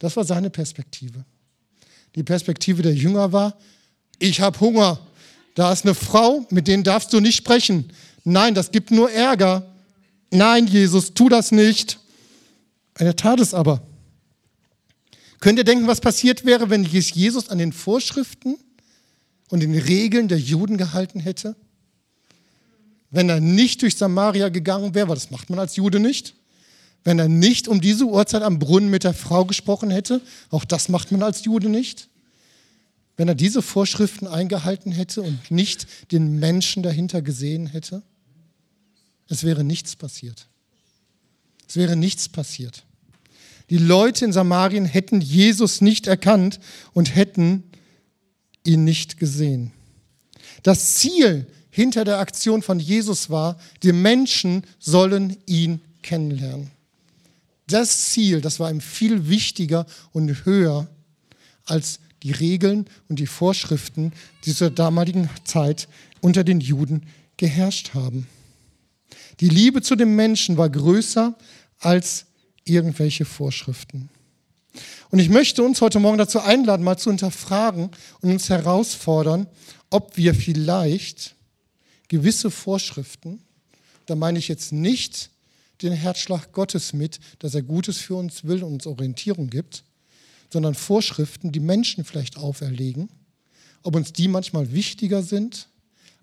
Das 0.00 0.16
war 0.16 0.24
seine 0.24 0.50
Perspektive. 0.50 1.24
Die 2.16 2.24
Perspektive 2.24 2.82
der 2.82 2.92
Jünger 2.92 3.30
war, 3.30 3.56
ich 4.18 4.40
habe 4.40 4.58
Hunger. 4.58 4.98
Da 5.54 5.72
ist 5.72 5.84
eine 5.84 5.94
Frau, 5.94 6.44
mit 6.50 6.66
denen 6.66 6.82
darfst 6.82 7.12
du 7.12 7.20
nicht 7.20 7.36
sprechen. 7.36 7.92
Nein, 8.24 8.54
das 8.56 8.72
gibt 8.72 8.90
nur 8.90 9.12
Ärger. 9.12 9.72
Nein, 10.32 10.66
Jesus, 10.66 11.14
tu 11.14 11.28
das 11.28 11.52
nicht. 11.52 12.00
Er 12.94 13.14
tat 13.14 13.38
es 13.38 13.54
aber. 13.54 13.82
Könnt 15.38 15.60
ihr 15.60 15.64
denken, 15.64 15.86
was 15.86 16.00
passiert 16.00 16.44
wäre, 16.44 16.70
wenn 16.70 16.82
Jesus 16.82 17.50
an 17.50 17.58
den 17.58 17.72
Vorschriften 17.72 18.58
und 19.52 19.60
den 19.60 19.76
Regeln 19.76 20.28
der 20.28 20.38
Juden 20.38 20.78
gehalten 20.78 21.20
hätte? 21.20 21.54
Wenn 23.10 23.28
er 23.28 23.38
nicht 23.38 23.82
durch 23.82 23.96
Samaria 23.96 24.48
gegangen 24.48 24.94
wäre, 24.94 25.08
weil 25.08 25.14
das 25.14 25.30
macht 25.30 25.50
man 25.50 25.58
als 25.58 25.76
Jude 25.76 26.00
nicht, 26.00 26.34
wenn 27.04 27.18
er 27.18 27.28
nicht 27.28 27.68
um 27.68 27.82
diese 27.82 28.06
Uhrzeit 28.06 28.42
am 28.42 28.58
Brunnen 28.58 28.88
mit 28.88 29.04
der 29.04 29.12
Frau 29.12 29.44
gesprochen 29.44 29.90
hätte, 29.90 30.22
auch 30.48 30.64
das 30.64 30.88
macht 30.88 31.12
man 31.12 31.22
als 31.22 31.44
Jude 31.44 31.68
nicht, 31.68 32.08
wenn 33.18 33.28
er 33.28 33.34
diese 33.34 33.60
Vorschriften 33.60 34.26
eingehalten 34.26 34.90
hätte 34.90 35.20
und 35.20 35.50
nicht 35.50 35.86
den 36.12 36.38
Menschen 36.38 36.82
dahinter 36.82 37.20
gesehen 37.20 37.66
hätte, 37.66 38.02
es 39.28 39.44
wäre 39.44 39.64
nichts 39.64 39.96
passiert. 39.96 40.46
Es 41.68 41.76
wäre 41.76 41.94
nichts 41.94 42.30
passiert. 42.30 42.84
Die 43.68 43.76
Leute 43.76 44.24
in 44.24 44.32
Samarien 44.32 44.86
hätten 44.86 45.20
Jesus 45.20 45.82
nicht 45.82 46.06
erkannt 46.06 46.58
und 46.94 47.14
hätten 47.14 47.64
ihn 48.64 48.84
nicht 48.84 49.18
gesehen. 49.18 49.72
Das 50.62 50.96
Ziel 50.96 51.46
hinter 51.70 52.04
der 52.04 52.18
Aktion 52.18 52.62
von 52.62 52.78
Jesus 52.78 53.30
war, 53.30 53.58
die 53.82 53.92
Menschen 53.92 54.64
sollen 54.78 55.36
ihn 55.46 55.80
kennenlernen. 56.02 56.70
Das 57.66 58.10
Ziel, 58.10 58.40
das 58.40 58.60
war 58.60 58.70
ihm 58.70 58.80
viel 58.80 59.28
wichtiger 59.28 59.86
und 60.12 60.44
höher 60.44 60.88
als 61.64 62.00
die 62.22 62.32
Regeln 62.32 62.86
und 63.08 63.18
die 63.18 63.26
Vorschriften, 63.26 64.12
die 64.44 64.54
zur 64.54 64.70
damaligen 64.70 65.30
Zeit 65.44 65.88
unter 66.20 66.44
den 66.44 66.60
Juden 66.60 67.06
geherrscht 67.36 67.94
haben. 67.94 68.26
Die 69.40 69.48
Liebe 69.48 69.82
zu 69.82 69.96
dem 69.96 70.14
Menschen 70.14 70.56
war 70.56 70.68
größer 70.68 71.34
als 71.78 72.26
irgendwelche 72.64 73.24
Vorschriften. 73.24 74.08
Und 75.12 75.18
ich 75.18 75.28
möchte 75.28 75.62
uns 75.62 75.82
heute 75.82 75.98
Morgen 75.98 76.16
dazu 76.16 76.40
einladen, 76.40 76.82
mal 76.84 76.96
zu 76.96 77.10
hinterfragen 77.10 77.90
und 78.22 78.30
uns 78.30 78.48
herausfordern, 78.48 79.46
ob 79.90 80.16
wir 80.16 80.34
vielleicht 80.34 81.36
gewisse 82.08 82.50
Vorschriften, 82.50 83.42
da 84.06 84.14
meine 84.14 84.38
ich 84.38 84.48
jetzt 84.48 84.72
nicht 84.72 85.28
den 85.82 85.92
Herzschlag 85.92 86.52
Gottes 86.52 86.94
mit, 86.94 87.20
dass 87.40 87.54
er 87.54 87.60
Gutes 87.60 87.98
für 87.98 88.14
uns 88.14 88.44
will 88.44 88.64
und 88.64 88.72
uns 88.72 88.86
Orientierung 88.86 89.50
gibt, 89.50 89.84
sondern 90.50 90.74
Vorschriften, 90.74 91.52
die 91.52 91.60
Menschen 91.60 92.04
vielleicht 92.04 92.38
auferlegen, 92.38 93.10
ob 93.82 93.96
uns 93.96 94.14
die 94.14 94.28
manchmal 94.28 94.72
wichtiger 94.72 95.22
sind 95.22 95.68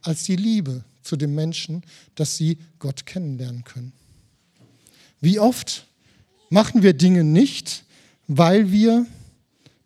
als 0.02 0.23
die 0.23 0.36
Liebe 0.36 0.84
zu 1.04 1.15
dem 1.15 1.36
Menschen, 1.36 1.84
dass 2.15 2.38
sie 2.38 2.58
Gott 2.80 3.06
kennenlernen 3.06 3.63
können. 3.65 3.93
Wie 5.21 5.38
oft 5.38 5.86
machen 6.49 6.82
wir 6.82 6.93
Dinge 6.93 7.23
nicht, 7.23 7.84
weil 8.29 8.71
wir 8.71 9.07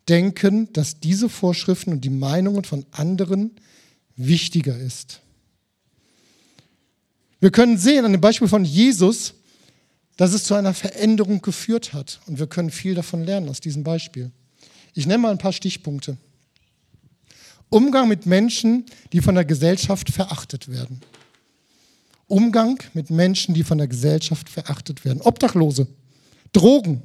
denken, 0.08 0.70
dass 0.74 1.00
diese 1.00 1.30
Vorschriften 1.30 1.92
und 1.92 2.02
die 2.02 2.10
Meinungen 2.10 2.62
von 2.62 2.84
anderen 2.92 3.52
wichtiger 4.16 4.76
ist. 4.78 5.20
Wir 7.40 7.50
können 7.50 7.78
sehen 7.78 8.04
an 8.04 8.12
dem 8.12 8.20
Beispiel 8.20 8.46
von 8.46 8.64
Jesus, 8.64 9.34
dass 10.18 10.34
es 10.34 10.44
zu 10.44 10.54
einer 10.54 10.74
Veränderung 10.74 11.40
geführt 11.40 11.94
hat. 11.94 12.20
Und 12.26 12.38
wir 12.38 12.46
können 12.46 12.70
viel 12.70 12.94
davon 12.94 13.24
lernen 13.24 13.48
aus 13.48 13.60
diesem 13.60 13.82
Beispiel. 13.82 14.30
Ich 14.92 15.06
nenne 15.06 15.18
mal 15.18 15.30
ein 15.30 15.38
paar 15.38 15.52
Stichpunkte. 15.52 16.18
Umgang 17.70 18.08
mit 18.08 18.26
Menschen, 18.26 18.84
die 19.12 19.22
von 19.22 19.34
der 19.34 19.46
Gesellschaft 19.46 20.10
verachtet 20.10 20.68
werden. 20.68 21.00
Umgang 22.26 22.78
mit 22.92 23.08
Menschen, 23.08 23.54
die 23.54 23.64
von 23.64 23.78
der 23.78 23.88
Gesellschaft 23.88 24.50
verachtet 24.50 25.04
werden. 25.04 25.22
Obdachlose, 25.22 25.86
Drogen, 26.52 27.02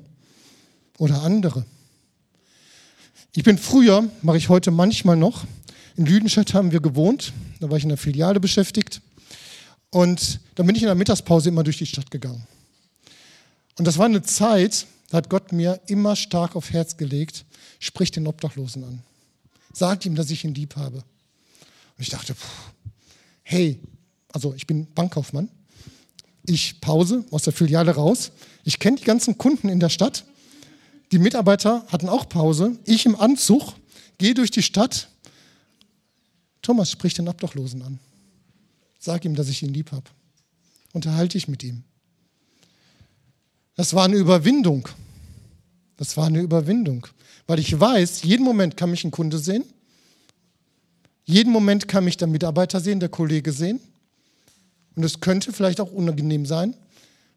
oder 0.99 1.23
andere. 1.23 1.65
Ich 3.35 3.43
bin 3.43 3.57
früher, 3.57 4.07
mache 4.21 4.37
ich 4.37 4.49
heute 4.49 4.69
manchmal 4.69 5.15
noch, 5.15 5.45
in 5.95 6.05
Lüdenscheid 6.05 6.53
haben 6.53 6.71
wir 6.71 6.79
gewohnt, 6.79 7.33
da 7.59 7.69
war 7.69 7.77
ich 7.77 7.83
in 7.83 7.89
der 7.89 7.97
Filiale 7.97 8.39
beschäftigt 8.39 9.01
und 9.89 10.39
dann 10.55 10.67
bin 10.67 10.75
ich 10.75 10.83
in 10.83 10.87
der 10.87 10.95
Mittagspause 10.95 11.49
immer 11.49 11.63
durch 11.63 11.77
die 11.77 11.85
Stadt 11.85 12.11
gegangen. 12.11 12.45
Und 13.77 13.85
das 13.85 13.97
war 13.97 14.05
eine 14.05 14.21
Zeit, 14.21 14.85
da 15.09 15.17
hat 15.17 15.29
Gott 15.29 15.51
mir 15.51 15.79
immer 15.87 16.15
stark 16.15 16.55
auf 16.55 16.71
Herz 16.71 16.97
gelegt, 16.97 17.45
sprich 17.79 18.11
den 18.11 18.27
Obdachlosen 18.27 18.83
an. 18.83 19.01
Sagt 19.73 20.05
ihm, 20.05 20.15
dass 20.15 20.29
ich 20.29 20.43
ihn 20.43 20.53
lieb 20.53 20.75
habe. 20.75 20.97
Und 20.97 21.03
ich 21.99 22.09
dachte, 22.09 22.35
pff, 22.35 22.71
hey, 23.43 23.79
also 24.31 24.53
ich 24.53 24.67
bin 24.67 24.87
Bankkaufmann, 24.93 25.49
ich 26.45 26.81
Pause 26.81 27.25
aus 27.31 27.43
der 27.43 27.53
Filiale 27.53 27.91
raus, 27.91 28.31
ich 28.63 28.79
kenne 28.79 28.97
die 28.97 29.05
ganzen 29.05 29.37
Kunden 29.37 29.69
in 29.69 29.79
der 29.79 29.89
Stadt, 29.89 30.25
die 31.11 31.19
Mitarbeiter 31.19 31.85
hatten 31.87 32.09
auch 32.09 32.29
Pause, 32.29 32.77
ich 32.85 33.05
im 33.05 33.15
Anzug, 33.15 33.73
gehe 34.17 34.33
durch 34.33 34.51
die 34.51 34.63
Stadt, 34.63 35.09
Thomas 36.61 36.91
spricht 36.91 37.17
den 37.17 37.27
Obdachlosen 37.27 37.81
an. 37.81 37.99
Sag 38.99 39.25
ihm, 39.25 39.35
dass 39.35 39.49
ich 39.49 39.63
ihn 39.63 39.73
lieb 39.73 39.91
habe. 39.91 40.03
Unterhalte 40.93 41.37
ich 41.37 41.47
mit 41.47 41.63
ihm. 41.63 41.83
Das 43.75 43.93
war 43.93 44.05
eine 44.05 44.17
Überwindung. 44.17 44.89
Das 45.97 46.17
war 46.17 46.27
eine 46.27 46.41
Überwindung. 46.41 47.07
Weil 47.47 47.59
ich 47.59 47.79
weiß, 47.79 48.23
jeden 48.23 48.43
Moment 48.43 48.75
kann 48.77 48.91
mich 48.91 49.03
ein 49.03 49.11
Kunde 49.11 49.39
sehen. 49.39 49.63
Jeden 51.25 51.51
Moment 51.53 51.87
kann 51.87 52.03
mich 52.03 52.17
der 52.17 52.27
Mitarbeiter 52.27 52.79
sehen, 52.81 52.99
der 52.99 53.09
Kollege 53.09 53.51
sehen. 53.51 53.79
Und 54.95 55.03
es 55.03 55.21
könnte 55.21 55.53
vielleicht 55.53 55.79
auch 55.79 55.91
unangenehm 55.91 56.45
sein, 56.45 56.75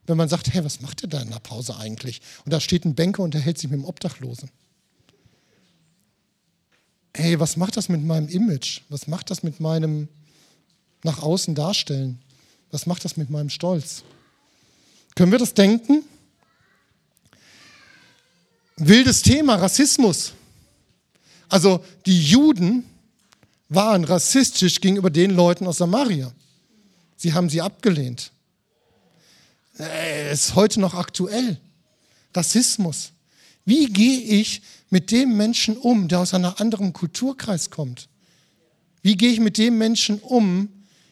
wenn 0.06 0.16
man 0.16 0.28
sagt, 0.28 0.52
hey, 0.52 0.64
was 0.64 0.80
macht 0.80 1.02
der 1.02 1.08
da 1.08 1.20
in 1.20 1.30
der 1.30 1.38
Pause 1.38 1.76
eigentlich? 1.76 2.20
Und 2.44 2.52
da 2.52 2.60
steht 2.60 2.84
ein 2.84 2.94
Banker 2.94 3.22
und 3.22 3.34
unterhält 3.34 3.58
sich 3.58 3.70
mit 3.70 3.80
dem 3.80 3.84
Obdachlosen. 3.84 4.50
Hey, 7.14 7.38
was 7.38 7.56
macht 7.56 7.76
das 7.76 7.88
mit 7.88 8.02
meinem 8.02 8.28
Image? 8.28 8.80
Was 8.88 9.06
macht 9.06 9.30
das 9.30 9.42
mit 9.42 9.60
meinem 9.60 10.08
nach 11.04 11.22
außen 11.22 11.54
darstellen? 11.54 12.18
Was 12.70 12.86
macht 12.86 13.04
das 13.04 13.16
mit 13.16 13.30
meinem 13.30 13.50
Stolz? 13.50 14.02
Können 15.14 15.30
wir 15.30 15.38
das 15.38 15.54
denken? 15.54 16.04
Wildes 18.76 19.22
Thema, 19.22 19.56
Rassismus. 19.56 20.32
Also 21.48 21.84
die 22.06 22.20
Juden 22.20 22.84
waren 23.68 24.04
rassistisch 24.04 24.80
gegenüber 24.80 25.10
den 25.10 25.30
Leuten 25.30 25.66
aus 25.66 25.78
Samaria. 25.78 26.32
Sie 27.16 27.34
haben 27.34 27.50
sie 27.50 27.60
abgelehnt. 27.60 28.32
Es 29.78 30.48
ist 30.48 30.54
heute 30.54 30.80
noch 30.80 30.94
aktuell. 30.94 31.58
Rassismus. 32.35 33.12
Wie 33.64 33.87
gehe 33.87 34.20
ich 34.20 34.62
mit 34.90 35.11
dem 35.11 35.37
Menschen 35.37 35.76
um, 35.76 36.08
der 36.08 36.20
aus 36.20 36.35
einem 36.35 36.52
anderen 36.56 36.92
Kulturkreis 36.92 37.70
kommt? 37.70 38.08
Wie 39.02 39.16
gehe 39.16 39.30
ich 39.30 39.40
mit 39.40 39.58
dem 39.58 39.78
Menschen 39.78 40.18
um, 40.20 40.68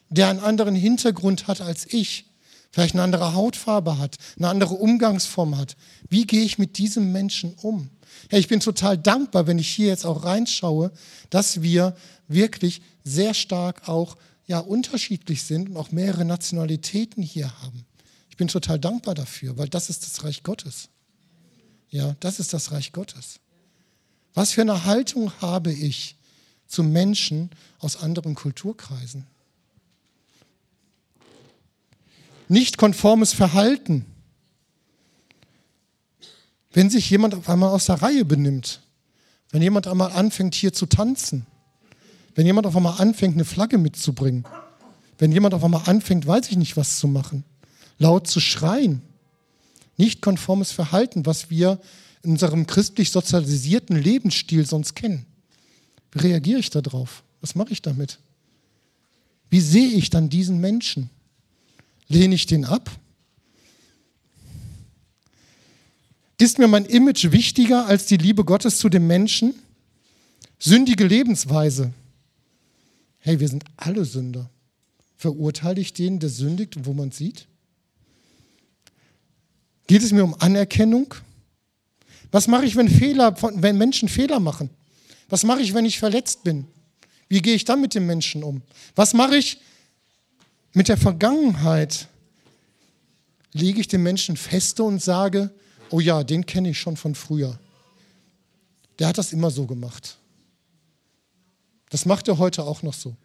der 0.08 0.28
einen 0.28 0.40
anderen 0.40 0.74
Hintergrund 0.74 1.46
hat 1.46 1.60
als 1.60 1.86
ich? 1.92 2.26
Vielleicht 2.72 2.94
eine 2.94 3.02
andere 3.02 3.34
Hautfarbe 3.34 3.98
hat, 3.98 4.16
eine 4.36 4.48
andere 4.48 4.74
Umgangsform 4.74 5.56
hat. 5.56 5.76
Wie 6.08 6.26
gehe 6.26 6.42
ich 6.42 6.58
mit 6.58 6.78
diesem 6.78 7.10
Menschen 7.12 7.54
um? 7.54 7.90
Ja, 8.30 8.38
ich 8.38 8.48
bin 8.48 8.60
total 8.60 8.98
dankbar, 8.98 9.46
wenn 9.46 9.58
ich 9.58 9.68
hier 9.68 9.88
jetzt 9.88 10.04
auch 10.04 10.24
reinschaue, 10.24 10.92
dass 11.30 11.62
wir 11.62 11.96
wirklich 12.28 12.82
sehr 13.02 13.34
stark 13.34 13.88
auch 13.88 14.16
ja, 14.46 14.58
unterschiedlich 14.58 15.44
sind 15.44 15.70
und 15.70 15.76
auch 15.76 15.90
mehrere 15.90 16.24
Nationalitäten 16.24 17.22
hier 17.22 17.52
haben 17.62 17.86
bin 18.40 18.48
total 18.48 18.78
dankbar 18.78 19.14
dafür, 19.14 19.58
weil 19.58 19.68
das 19.68 19.90
ist 19.90 20.02
das 20.02 20.24
Reich 20.24 20.42
Gottes. 20.42 20.88
Ja, 21.90 22.16
das 22.20 22.40
ist 22.40 22.54
das 22.54 22.72
Reich 22.72 22.90
Gottes. 22.90 23.38
Was 24.32 24.52
für 24.52 24.62
eine 24.62 24.86
Haltung 24.86 25.30
habe 25.42 25.70
ich 25.70 26.16
zu 26.66 26.82
Menschen 26.82 27.50
aus 27.80 27.98
anderen 27.98 28.34
Kulturkreisen? 28.34 29.26
Nicht 32.48 32.78
konformes 32.78 33.34
Verhalten. 33.34 34.06
Wenn 36.72 36.88
sich 36.88 37.10
jemand 37.10 37.34
auf 37.34 37.46
einmal 37.50 37.68
aus 37.68 37.84
der 37.84 38.00
Reihe 38.00 38.24
benimmt, 38.24 38.80
wenn 39.50 39.60
jemand 39.60 39.86
einmal 39.86 40.12
anfängt 40.12 40.54
hier 40.54 40.72
zu 40.72 40.86
tanzen, 40.86 41.44
wenn 42.34 42.46
jemand 42.46 42.66
auf 42.66 42.74
einmal 42.74 43.02
anfängt, 43.02 43.34
eine 43.34 43.44
Flagge 43.44 43.76
mitzubringen, 43.76 44.46
wenn 45.18 45.30
jemand 45.30 45.52
auf 45.52 45.62
einmal 45.62 45.90
anfängt, 45.90 46.26
weiß 46.26 46.48
ich 46.48 46.56
nicht, 46.56 46.78
was 46.78 46.98
zu 46.98 47.06
machen 47.06 47.44
laut 48.00 48.26
zu 48.26 48.40
schreien. 48.40 49.02
Nicht 49.96 50.22
konformes 50.22 50.72
Verhalten, 50.72 51.26
was 51.26 51.50
wir 51.50 51.78
in 52.22 52.32
unserem 52.32 52.66
christlich 52.66 53.10
sozialisierten 53.10 53.94
Lebensstil 53.96 54.66
sonst 54.66 54.96
kennen. 54.96 55.26
Wie 56.10 56.18
reagiere 56.18 56.58
ich 56.58 56.70
darauf? 56.70 57.22
Was 57.40 57.54
mache 57.54 57.72
ich 57.72 57.82
damit? 57.82 58.18
Wie 59.50 59.60
sehe 59.60 59.90
ich 59.90 60.10
dann 60.10 60.28
diesen 60.28 60.60
Menschen? 60.60 61.10
Lehne 62.08 62.34
ich 62.34 62.46
den 62.46 62.64
ab? 62.64 62.90
Ist 66.38 66.58
mir 66.58 66.68
mein 66.68 66.86
Image 66.86 67.30
wichtiger 67.32 67.86
als 67.86 68.06
die 68.06 68.16
Liebe 68.16 68.44
Gottes 68.44 68.78
zu 68.78 68.88
dem 68.88 69.06
Menschen? 69.06 69.54
Sündige 70.58 71.06
Lebensweise. 71.06 71.92
Hey, 73.18 73.40
wir 73.40 73.48
sind 73.48 73.64
alle 73.76 74.06
Sünder. 74.06 74.48
Verurteile 75.16 75.82
ich 75.82 75.92
den, 75.92 76.18
der 76.18 76.30
sündigt, 76.30 76.86
wo 76.86 76.94
man 76.94 77.10
sieht? 77.10 77.46
Geht 79.90 80.04
es 80.04 80.12
mir 80.12 80.22
um 80.22 80.36
Anerkennung? 80.38 81.12
Was 82.30 82.46
mache 82.46 82.64
ich, 82.64 82.76
wenn, 82.76 82.88
Fehler, 82.88 83.34
wenn 83.60 83.76
Menschen 83.76 84.08
Fehler 84.08 84.38
machen? 84.38 84.70
Was 85.28 85.42
mache 85.42 85.62
ich, 85.62 85.74
wenn 85.74 85.84
ich 85.84 85.98
verletzt 85.98 86.44
bin? 86.44 86.68
Wie 87.28 87.42
gehe 87.42 87.56
ich 87.56 87.64
dann 87.64 87.80
mit 87.80 87.96
dem 87.96 88.06
Menschen 88.06 88.44
um? 88.44 88.62
Was 88.94 89.14
mache 89.14 89.34
ich 89.34 89.58
mit 90.74 90.86
der 90.86 90.96
Vergangenheit? 90.96 92.06
Lege 93.52 93.80
ich 93.80 93.88
den 93.88 94.04
Menschen 94.04 94.36
feste 94.36 94.84
und 94.84 95.02
sage, 95.02 95.50
oh 95.90 95.98
ja, 95.98 96.22
den 96.22 96.46
kenne 96.46 96.70
ich 96.70 96.78
schon 96.78 96.96
von 96.96 97.16
früher. 97.16 97.58
Der 99.00 99.08
hat 99.08 99.18
das 99.18 99.32
immer 99.32 99.50
so 99.50 99.66
gemacht. 99.66 100.18
Das 101.88 102.06
macht 102.06 102.28
er 102.28 102.38
heute 102.38 102.62
auch 102.62 102.84
noch 102.84 102.94
so. 102.94 103.16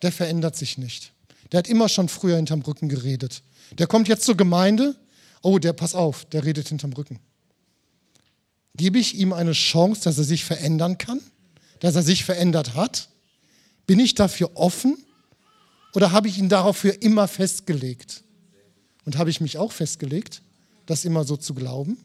Der 0.00 0.12
verändert 0.12 0.56
sich 0.56 0.78
nicht. 0.78 1.12
Der 1.52 1.58
hat 1.58 1.68
immer 1.68 1.90
schon 1.90 2.08
früher 2.08 2.36
hinterm 2.36 2.62
Rücken 2.62 2.88
geredet. 2.88 3.42
Der 3.72 3.86
kommt 3.86 4.08
jetzt 4.08 4.24
zur 4.24 4.38
Gemeinde 4.38 4.96
oh, 5.42 5.58
der, 5.58 5.72
pass 5.72 5.94
auf, 5.94 6.24
der 6.26 6.44
redet 6.44 6.68
hinterm 6.68 6.92
Rücken. 6.92 7.18
Gebe 8.74 8.98
ich 8.98 9.16
ihm 9.16 9.32
eine 9.32 9.52
Chance, 9.52 10.02
dass 10.04 10.18
er 10.18 10.24
sich 10.24 10.44
verändern 10.44 10.98
kann? 10.98 11.20
Dass 11.80 11.96
er 11.96 12.02
sich 12.02 12.24
verändert 12.24 12.74
hat? 12.74 13.08
Bin 13.86 13.98
ich 13.98 14.14
dafür 14.14 14.52
offen? 14.54 14.96
Oder 15.94 16.12
habe 16.12 16.28
ich 16.28 16.38
ihn 16.38 16.48
darauf 16.48 16.76
für 16.76 16.90
immer 16.90 17.26
festgelegt? 17.28 18.22
Und 19.04 19.16
habe 19.16 19.30
ich 19.30 19.40
mich 19.40 19.58
auch 19.58 19.72
festgelegt, 19.72 20.42
das 20.86 21.04
immer 21.04 21.24
so 21.24 21.36
zu 21.36 21.54
glauben? 21.54 21.98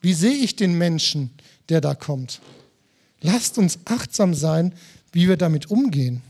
Wie 0.00 0.14
sehe 0.14 0.34
ich 0.34 0.56
den 0.56 0.76
Menschen, 0.76 1.30
der 1.68 1.80
da 1.80 1.94
kommt? 1.94 2.40
Lasst 3.20 3.56
uns 3.56 3.78
achtsam 3.84 4.34
sein, 4.34 4.74
wie 5.12 5.28
wir 5.28 5.36
damit 5.36 5.70
umgehen. 5.70 6.22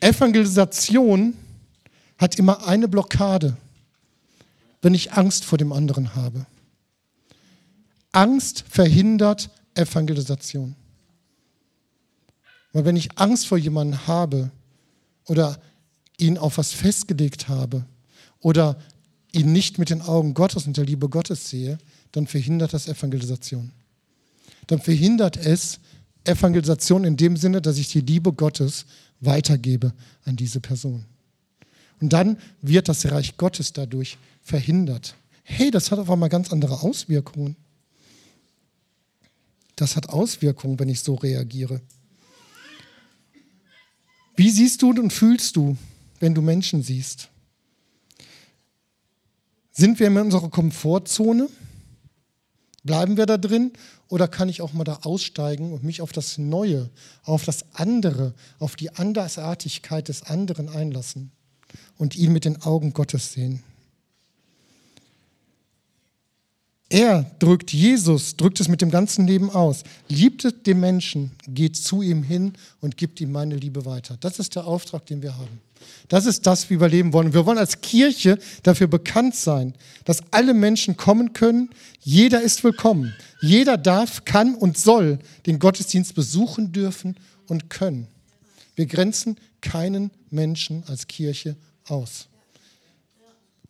Evangelisation 0.00 1.34
hat 2.18 2.38
immer 2.38 2.66
eine 2.66 2.88
Blockade, 2.88 3.56
wenn 4.82 4.94
ich 4.94 5.12
Angst 5.12 5.44
vor 5.44 5.58
dem 5.58 5.72
anderen 5.72 6.14
habe. 6.14 6.46
Angst 8.12 8.64
verhindert 8.68 9.50
Evangelisation. 9.74 10.74
Weil 12.72 12.84
wenn 12.84 12.96
ich 12.96 13.18
Angst 13.18 13.46
vor 13.46 13.58
jemandem 13.58 14.06
habe 14.06 14.50
oder 15.26 15.58
ihn 16.18 16.38
auf 16.38 16.58
was 16.58 16.72
festgelegt 16.72 17.48
habe 17.48 17.84
oder 18.40 18.76
ihn 19.32 19.52
nicht 19.52 19.78
mit 19.78 19.90
den 19.90 20.02
Augen 20.02 20.34
Gottes 20.34 20.66
und 20.66 20.76
der 20.76 20.84
Liebe 20.84 21.08
Gottes 21.08 21.50
sehe, 21.50 21.78
dann 22.12 22.26
verhindert 22.26 22.72
das 22.72 22.88
Evangelisation. 22.88 23.72
Dann 24.66 24.80
verhindert 24.80 25.36
es 25.36 25.78
Evangelisation 26.24 27.04
in 27.04 27.16
dem 27.16 27.36
Sinne, 27.36 27.60
dass 27.60 27.78
ich 27.78 27.88
die 27.88 28.00
Liebe 28.00 28.32
Gottes 28.32 28.86
weitergebe 29.20 29.92
an 30.24 30.36
diese 30.36 30.60
Person. 30.60 31.04
Und 32.00 32.12
dann 32.12 32.38
wird 32.62 32.88
das 32.88 33.10
Reich 33.10 33.36
Gottes 33.36 33.72
dadurch 33.72 34.18
verhindert. 34.42 35.14
Hey, 35.42 35.70
das 35.70 35.90
hat 35.90 35.98
auf 35.98 36.10
einmal 36.10 36.28
ganz 36.28 36.52
andere 36.52 36.82
Auswirkungen. 36.82 37.56
Das 39.76 39.96
hat 39.96 40.08
Auswirkungen, 40.08 40.78
wenn 40.78 40.88
ich 40.88 41.00
so 41.00 41.14
reagiere. 41.14 41.80
Wie 44.34 44.50
siehst 44.50 44.82
du 44.82 44.90
und 44.90 45.12
fühlst 45.12 45.56
du, 45.56 45.76
wenn 46.20 46.34
du 46.34 46.42
Menschen 46.42 46.82
siehst? 46.82 47.28
Sind 49.72 50.00
wir 50.00 50.06
in 50.06 50.16
unserer 50.16 50.48
Komfortzone? 50.48 51.48
Bleiben 52.82 53.16
wir 53.16 53.26
da 53.26 53.36
drin 53.36 53.72
oder 54.08 54.28
kann 54.28 54.48
ich 54.48 54.62
auch 54.62 54.72
mal 54.72 54.84
da 54.84 55.00
aussteigen 55.02 55.72
und 55.72 55.82
mich 55.82 56.00
auf 56.00 56.12
das 56.12 56.38
Neue, 56.38 56.88
auf 57.24 57.44
das 57.44 57.64
andere, 57.74 58.34
auf 58.58 58.76
die 58.76 58.90
Andersartigkeit 58.90 60.08
des 60.08 60.22
anderen 60.22 60.68
einlassen? 60.68 61.32
Und 61.98 62.16
ihn 62.16 62.32
mit 62.32 62.44
den 62.44 62.62
Augen 62.62 62.92
Gottes 62.92 63.32
sehen. 63.32 63.62
Er 66.88 67.26
drückt, 67.40 67.72
Jesus 67.72 68.36
drückt 68.36 68.60
es 68.60 68.68
mit 68.68 68.80
dem 68.80 68.90
ganzen 68.90 69.26
Leben 69.26 69.50
aus. 69.50 69.82
Liebt 70.08 70.66
den 70.66 70.78
Menschen, 70.78 71.32
geht 71.48 71.76
zu 71.76 72.00
ihm 72.00 72.22
hin 72.22 72.52
und 72.80 72.96
gibt 72.96 73.20
ihm 73.20 73.32
meine 73.32 73.56
Liebe 73.56 73.84
weiter. 73.84 74.16
Das 74.20 74.38
ist 74.38 74.54
der 74.54 74.66
Auftrag, 74.66 75.04
den 75.06 75.20
wir 75.20 75.36
haben. 75.36 75.60
Das 76.08 76.26
ist 76.26 76.46
das, 76.46 76.70
wie 76.70 76.80
wir 76.80 76.88
leben 76.88 77.12
wollen. 77.12 77.34
Wir 77.34 77.44
wollen 77.44 77.58
als 77.58 77.80
Kirche 77.80 78.38
dafür 78.62 78.86
bekannt 78.86 79.34
sein, 79.34 79.74
dass 80.04 80.22
alle 80.30 80.54
Menschen 80.54 80.96
kommen 80.96 81.32
können. 81.32 81.70
Jeder 82.00 82.40
ist 82.40 82.62
willkommen. 82.62 83.14
Jeder 83.40 83.76
darf, 83.76 84.24
kann 84.24 84.54
und 84.54 84.78
soll 84.78 85.18
den 85.46 85.58
Gottesdienst 85.58 86.14
besuchen 86.14 86.72
dürfen 86.72 87.16
und 87.48 87.68
können. 87.68 88.06
Wir 88.76 88.86
grenzen 88.86 89.36
keinen 89.60 90.12
Menschen 90.30 90.84
als 90.86 91.08
Kirche 91.08 91.56
aus. 91.88 92.28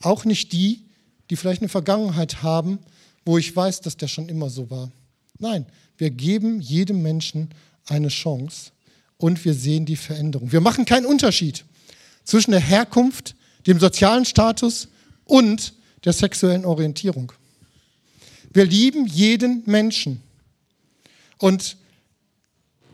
Auch 0.00 0.24
nicht 0.24 0.52
die, 0.52 0.82
die 1.30 1.36
vielleicht 1.36 1.62
eine 1.62 1.68
Vergangenheit 1.68 2.42
haben, 2.42 2.78
wo 3.24 3.38
ich 3.38 3.54
weiß, 3.54 3.80
dass 3.80 3.96
der 3.96 4.08
schon 4.08 4.28
immer 4.28 4.50
so 4.50 4.70
war. 4.70 4.90
Nein, 5.38 5.66
wir 5.98 6.10
geben 6.10 6.60
jedem 6.60 7.02
Menschen 7.02 7.50
eine 7.86 8.08
Chance 8.08 8.70
und 9.18 9.44
wir 9.44 9.54
sehen 9.54 9.86
die 9.86 9.96
Veränderung. 9.96 10.52
Wir 10.52 10.60
machen 10.60 10.84
keinen 10.84 11.06
Unterschied 11.06 11.64
zwischen 12.24 12.50
der 12.50 12.60
Herkunft, 12.60 13.34
dem 13.66 13.80
sozialen 13.80 14.24
Status 14.24 14.88
und 15.24 15.74
der 16.04 16.12
sexuellen 16.12 16.64
Orientierung. 16.64 17.32
Wir 18.52 18.64
lieben 18.64 19.06
jeden 19.06 19.62
Menschen. 19.66 20.22
Und 21.38 21.76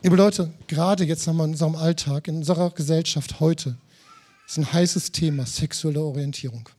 liebe 0.01 0.15
Leute, 0.15 0.51
gerade 0.67 1.03
jetzt 1.05 1.25
nochmal 1.27 1.47
in 1.47 1.53
unserem 1.53 1.75
Alltag, 1.75 2.27
in 2.27 2.37
unserer 2.37 2.71
Gesellschaft 2.71 3.39
heute, 3.39 3.77
ist 4.47 4.57
ein 4.57 4.71
heißes 4.71 5.11
Thema 5.11 5.45
sexuelle 5.45 6.01
Orientierung. 6.01 6.69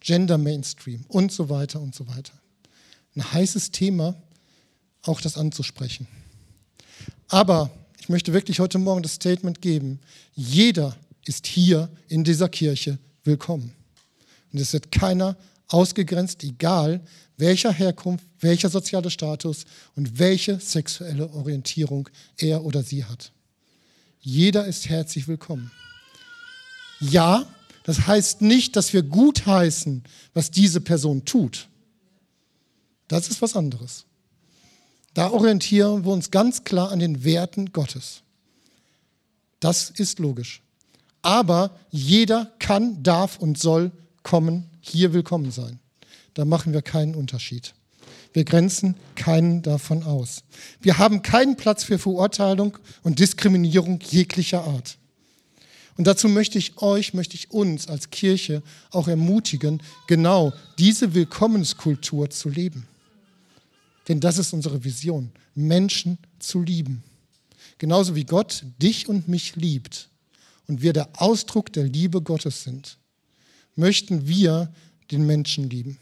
Gender 0.00 0.38
Mainstream 0.38 1.04
und 1.08 1.32
so 1.32 1.48
weiter 1.48 1.80
und 1.80 1.94
so 1.94 2.06
weiter. 2.06 2.32
Ein 3.16 3.32
heißes 3.32 3.72
Thema, 3.72 4.14
auch 5.02 5.20
das 5.20 5.36
anzusprechen. 5.36 6.06
Aber 7.28 7.70
ich 7.98 8.08
möchte 8.08 8.32
wirklich 8.32 8.60
heute 8.60 8.78
Morgen 8.78 9.02
das 9.02 9.14
Statement 9.14 9.60
geben, 9.60 10.00
jeder 10.34 10.96
ist 11.24 11.46
hier 11.46 11.88
in 12.08 12.22
dieser 12.22 12.48
Kirche 12.48 12.98
willkommen. 13.24 13.72
Und 14.52 14.60
es 14.60 14.72
wird 14.72 14.92
keiner 14.92 15.36
ausgegrenzt, 15.68 16.44
egal 16.44 17.00
welcher 17.36 17.72
Herkunft, 17.72 18.24
welcher 18.40 18.68
soziale 18.68 19.10
Status 19.10 19.64
und 19.96 20.18
welche 20.18 20.60
sexuelle 20.60 21.28
Orientierung 21.32 22.08
er 22.36 22.64
oder 22.64 22.82
sie 22.82 23.04
hat. 23.04 23.32
Jeder 24.20 24.66
ist 24.66 24.88
herzlich 24.88 25.26
willkommen. 25.26 25.70
Ja, 27.00 27.46
das 27.84 28.06
heißt 28.06 28.42
nicht, 28.42 28.76
dass 28.76 28.92
wir 28.92 29.02
gutheißen, 29.02 30.02
was 30.34 30.50
diese 30.50 30.80
Person 30.80 31.24
tut. 31.24 31.68
Das 33.08 33.28
ist 33.28 33.42
was 33.42 33.54
anderes. 33.54 34.06
Da 35.14 35.30
orientieren 35.30 36.04
wir 36.04 36.12
uns 36.12 36.30
ganz 36.30 36.64
klar 36.64 36.90
an 36.90 36.98
den 36.98 37.24
Werten 37.24 37.72
Gottes. 37.72 38.22
Das 39.60 39.90
ist 39.90 40.18
logisch. 40.18 40.62
Aber 41.22 41.70
jeder 41.90 42.52
kann, 42.58 43.02
darf 43.02 43.38
und 43.38 43.58
soll 43.58 43.92
kommen, 44.22 44.68
hier 44.80 45.12
willkommen 45.12 45.50
sein. 45.50 45.78
Da 46.34 46.44
machen 46.44 46.72
wir 46.72 46.82
keinen 46.82 47.14
Unterschied. 47.14 47.74
Wir 48.32 48.44
grenzen 48.44 48.96
keinen 49.14 49.62
davon 49.62 50.02
aus. 50.02 50.42
Wir 50.80 50.98
haben 50.98 51.22
keinen 51.22 51.56
Platz 51.56 51.84
für 51.84 51.98
Verurteilung 51.98 52.76
und 53.02 53.18
Diskriminierung 53.18 54.00
jeglicher 54.00 54.64
Art. 54.64 54.98
Und 55.96 56.06
dazu 56.06 56.28
möchte 56.28 56.58
ich 56.58 56.78
euch, 56.78 57.14
möchte 57.14 57.36
ich 57.36 57.50
uns 57.50 57.88
als 57.88 58.10
Kirche 58.10 58.62
auch 58.90 59.08
ermutigen, 59.08 59.82
genau 60.06 60.52
diese 60.78 61.14
Willkommenskultur 61.14 62.28
zu 62.30 62.48
leben. 62.48 62.86
Denn 64.08 64.20
das 64.20 64.38
ist 64.38 64.52
unsere 64.52 64.84
Vision, 64.84 65.32
Menschen 65.54 66.18
zu 66.38 66.62
lieben. 66.62 67.02
Genauso 67.78 68.14
wie 68.14 68.24
Gott 68.24 68.64
dich 68.80 69.08
und 69.08 69.28
mich 69.28 69.56
liebt 69.56 70.08
und 70.66 70.82
wir 70.82 70.92
der 70.92 71.08
Ausdruck 71.16 71.72
der 71.72 71.84
Liebe 71.84 72.20
Gottes 72.20 72.62
sind, 72.62 72.98
möchten 73.74 74.28
wir 74.28 74.72
den 75.10 75.26
Menschen 75.26 75.68
lieben. 75.68 75.98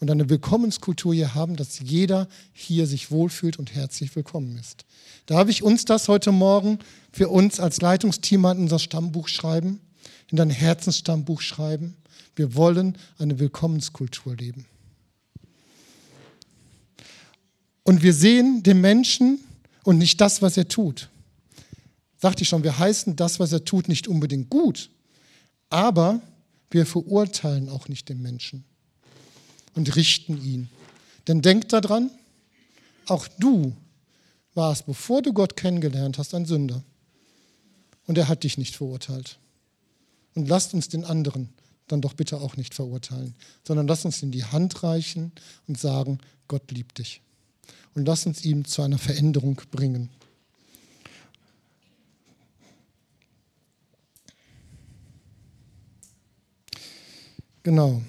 Und 0.00 0.10
eine 0.10 0.30
Willkommenskultur 0.30 1.14
hier 1.14 1.34
haben, 1.34 1.56
dass 1.56 1.78
jeder 1.78 2.26
hier 2.52 2.86
sich 2.86 3.10
wohlfühlt 3.10 3.58
und 3.58 3.74
herzlich 3.74 4.16
willkommen 4.16 4.56
ist. 4.58 4.86
Darf 5.26 5.50
ich 5.50 5.62
uns 5.62 5.84
das 5.84 6.08
heute 6.08 6.32
Morgen 6.32 6.78
für 7.12 7.28
uns 7.28 7.60
als 7.60 7.82
Leitungsteam 7.82 8.46
in 8.46 8.60
unser 8.60 8.78
Stammbuch 8.78 9.28
schreiben, 9.28 9.78
in 10.30 10.38
dein 10.38 10.48
Herzensstammbuch 10.48 11.42
schreiben? 11.42 11.96
Wir 12.34 12.54
wollen 12.54 12.96
eine 13.18 13.38
Willkommenskultur 13.38 14.34
leben. 14.36 14.64
Und 17.82 18.02
wir 18.02 18.14
sehen 18.14 18.62
den 18.62 18.80
Menschen 18.80 19.38
und 19.84 19.98
nicht 19.98 20.18
das, 20.22 20.40
was 20.40 20.56
er 20.56 20.66
tut. 20.66 21.10
Sagte 22.16 22.42
ich 22.42 22.48
schon, 22.48 22.64
wir 22.64 22.78
heißen 22.78 23.16
das, 23.16 23.38
was 23.38 23.52
er 23.52 23.66
tut, 23.66 23.88
nicht 23.88 24.08
unbedingt 24.08 24.48
gut, 24.48 24.90
aber 25.68 26.22
wir 26.70 26.86
verurteilen 26.86 27.68
auch 27.68 27.88
nicht 27.88 28.08
den 28.08 28.22
Menschen 28.22 28.64
und 29.74 29.96
richten 29.96 30.42
ihn. 30.42 30.68
Denn 31.28 31.42
denk 31.42 31.68
daran, 31.68 32.10
auch 33.06 33.28
du 33.38 33.76
warst, 34.54 34.86
bevor 34.86 35.22
du 35.22 35.32
Gott 35.32 35.56
kennengelernt 35.56 36.18
hast, 36.18 36.34
ein 36.34 36.46
Sünder. 36.46 36.82
Und 38.06 38.18
er 38.18 38.28
hat 38.28 38.44
dich 38.44 38.58
nicht 38.58 38.76
verurteilt. 38.76 39.38
Und 40.34 40.48
lasst 40.48 40.74
uns 40.74 40.88
den 40.88 41.04
anderen 41.04 41.50
dann 41.90 42.00
doch 42.00 42.14
bitte 42.14 42.40
auch 42.40 42.56
nicht 42.56 42.74
verurteilen, 42.74 43.34
sondern 43.66 43.86
lasst 43.86 44.04
uns 44.04 44.22
in 44.22 44.30
die 44.30 44.44
Hand 44.44 44.82
reichen 44.82 45.32
und 45.66 45.78
sagen, 45.78 46.18
Gott 46.48 46.70
liebt 46.70 46.98
dich 46.98 47.20
und 47.94 48.06
lass 48.06 48.26
uns 48.26 48.44
ihm 48.44 48.64
zu 48.64 48.82
einer 48.82 48.98
Veränderung 48.98 49.60
bringen. 49.70 50.08
Genau. 57.62 58.02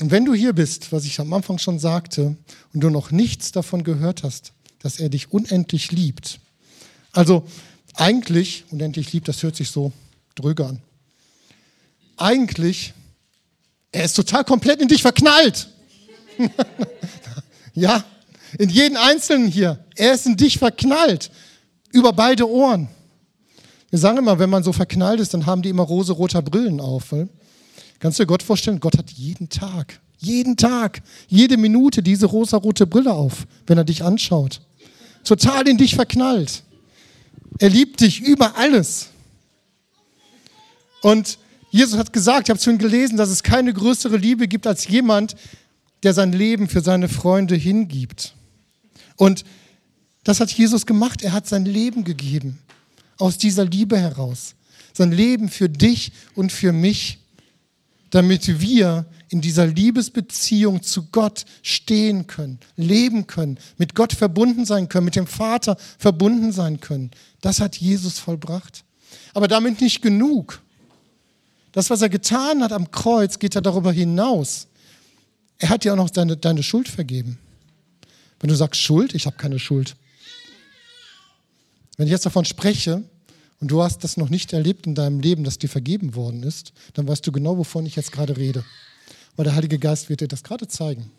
Und 0.00 0.10
wenn 0.10 0.24
du 0.24 0.34
hier 0.34 0.52
bist, 0.52 0.92
was 0.92 1.04
ich 1.04 1.18
am 1.20 1.32
Anfang 1.32 1.58
schon 1.58 1.78
sagte, 1.78 2.36
und 2.72 2.80
du 2.80 2.90
noch 2.90 3.10
nichts 3.10 3.52
davon 3.52 3.82
gehört 3.82 4.22
hast, 4.22 4.52
dass 4.78 5.00
er 5.00 5.08
dich 5.08 5.32
unendlich 5.32 5.90
liebt, 5.90 6.40
also 7.12 7.44
eigentlich, 7.94 8.64
unendlich 8.70 9.12
liebt, 9.12 9.26
das 9.26 9.42
hört 9.42 9.56
sich 9.56 9.70
so 9.70 9.92
dröge 10.36 10.66
an. 10.66 10.80
Eigentlich, 12.16 12.94
er 13.90 14.04
ist 14.04 14.14
total 14.14 14.44
komplett 14.44 14.80
in 14.80 14.88
dich 14.88 15.02
verknallt. 15.02 15.68
ja, 17.74 18.04
in 18.56 18.70
jeden 18.70 18.96
Einzelnen 18.96 19.48
hier. 19.48 19.84
Er 19.96 20.14
ist 20.14 20.26
in 20.26 20.36
dich 20.36 20.58
verknallt. 20.58 21.30
Über 21.90 22.12
beide 22.12 22.48
Ohren. 22.48 22.88
Wir 23.90 23.98
sagen 23.98 24.18
immer, 24.18 24.38
wenn 24.38 24.50
man 24.50 24.62
so 24.62 24.72
verknallt 24.72 25.20
ist, 25.20 25.34
dann 25.34 25.46
haben 25.46 25.62
die 25.62 25.70
immer 25.70 25.82
rose-roter 25.82 26.42
Brillen 26.42 26.80
auf. 26.80 27.12
Kannst 27.98 28.18
du 28.18 28.22
dir 28.22 28.28
Gott 28.28 28.42
vorstellen? 28.42 28.80
Gott 28.80 28.96
hat 28.96 29.10
jeden 29.10 29.48
Tag, 29.48 30.00
jeden 30.18 30.56
Tag, 30.56 31.02
jede 31.28 31.56
Minute 31.56 32.02
diese 32.02 32.26
rosa-rote 32.26 32.86
Brille 32.86 33.12
auf, 33.12 33.46
wenn 33.66 33.78
er 33.78 33.84
dich 33.84 34.04
anschaut. 34.04 34.60
Total 35.24 35.66
in 35.68 35.78
dich 35.78 35.94
verknallt. 35.94 36.62
Er 37.58 37.70
liebt 37.70 38.00
dich 38.00 38.20
über 38.20 38.56
alles. 38.56 39.08
Und 41.02 41.38
Jesus 41.70 41.98
hat 41.98 42.12
gesagt, 42.12 42.48
ich 42.48 42.50
habe 42.50 42.58
es 42.58 42.64
schon 42.64 42.78
gelesen, 42.78 43.16
dass 43.16 43.28
es 43.28 43.42
keine 43.42 43.72
größere 43.72 44.16
Liebe 44.16 44.48
gibt 44.48 44.66
als 44.66 44.88
jemand, 44.88 45.36
der 46.02 46.14
sein 46.14 46.32
Leben 46.32 46.68
für 46.68 46.80
seine 46.80 47.08
Freunde 47.08 47.56
hingibt. 47.56 48.34
Und 49.16 49.44
das 50.24 50.40
hat 50.40 50.50
Jesus 50.50 50.86
gemacht. 50.86 51.22
Er 51.22 51.32
hat 51.32 51.46
sein 51.46 51.64
Leben 51.64 52.04
gegeben. 52.04 52.58
Aus 53.18 53.38
dieser 53.38 53.64
Liebe 53.64 53.98
heraus. 53.98 54.54
Sein 54.92 55.10
Leben 55.12 55.48
für 55.48 55.68
dich 55.68 56.12
und 56.34 56.52
für 56.52 56.72
mich. 56.72 57.18
Damit 58.10 58.60
wir 58.60 59.06
in 59.28 59.40
dieser 59.40 59.66
Liebesbeziehung 59.66 60.82
zu 60.82 61.06
Gott 61.06 61.44
stehen 61.62 62.26
können, 62.26 62.58
leben 62.76 63.26
können, 63.26 63.58
mit 63.76 63.94
Gott 63.94 64.14
verbunden 64.14 64.64
sein 64.64 64.88
können, 64.88 65.04
mit 65.04 65.16
dem 65.16 65.26
Vater 65.26 65.76
verbunden 65.98 66.52
sein 66.52 66.80
können. 66.80 67.10
Das 67.40 67.60
hat 67.60 67.76
Jesus 67.76 68.18
vollbracht. 68.18 68.84
Aber 69.34 69.48
damit 69.48 69.80
nicht 69.80 70.00
genug. 70.00 70.62
Das, 71.72 71.90
was 71.90 72.02
er 72.02 72.08
getan 72.08 72.62
hat 72.62 72.72
am 72.72 72.90
Kreuz, 72.90 73.38
geht 73.38 73.54
ja 73.54 73.60
darüber 73.60 73.92
hinaus. 73.92 74.68
Er 75.58 75.68
hat 75.68 75.84
dir 75.84 75.92
auch 75.92 75.96
noch 75.96 76.10
deine, 76.10 76.36
deine 76.36 76.62
Schuld 76.62 76.88
vergeben. 76.88 77.38
Wenn 78.40 78.48
du 78.48 78.56
sagst 78.56 78.80
Schuld, 78.80 79.14
ich 79.14 79.26
habe 79.26 79.36
keine 79.36 79.58
Schuld. 79.58 79.96
Wenn 81.96 82.06
ich 82.06 82.12
jetzt 82.12 82.26
davon 82.26 82.44
spreche 82.44 83.02
und 83.60 83.70
du 83.70 83.82
hast 83.82 84.04
das 84.04 84.16
noch 84.16 84.28
nicht 84.28 84.52
erlebt 84.52 84.86
in 84.86 84.94
deinem 84.94 85.20
Leben, 85.20 85.44
dass 85.44 85.58
dir 85.58 85.68
vergeben 85.68 86.14
worden 86.14 86.42
ist, 86.42 86.72
dann 86.94 87.08
weißt 87.08 87.26
du 87.26 87.32
genau, 87.32 87.58
wovon 87.58 87.86
ich 87.86 87.96
jetzt 87.96 88.12
gerade 88.12 88.36
rede. 88.36 88.64
Weil 89.36 89.44
der 89.44 89.54
Heilige 89.54 89.78
Geist 89.78 90.08
wird 90.08 90.20
dir 90.20 90.28
das 90.28 90.44
gerade 90.44 90.68
zeigen. 90.68 91.10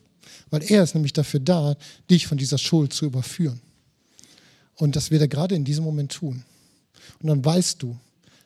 Weil 0.49 0.63
er 0.63 0.83
ist 0.83 0.93
nämlich 0.93 1.13
dafür 1.13 1.39
da, 1.39 1.75
dich 2.09 2.27
von 2.27 2.37
dieser 2.37 2.57
Schuld 2.57 2.93
zu 2.93 3.05
überführen. 3.05 3.61
Und 4.75 4.95
das 4.95 5.11
wird 5.11 5.21
er 5.21 5.27
gerade 5.27 5.55
in 5.55 5.65
diesem 5.65 5.83
Moment 5.83 6.13
tun. 6.13 6.43
Und 7.21 7.27
dann 7.27 7.43
weißt 7.43 7.83
du, 7.83 7.97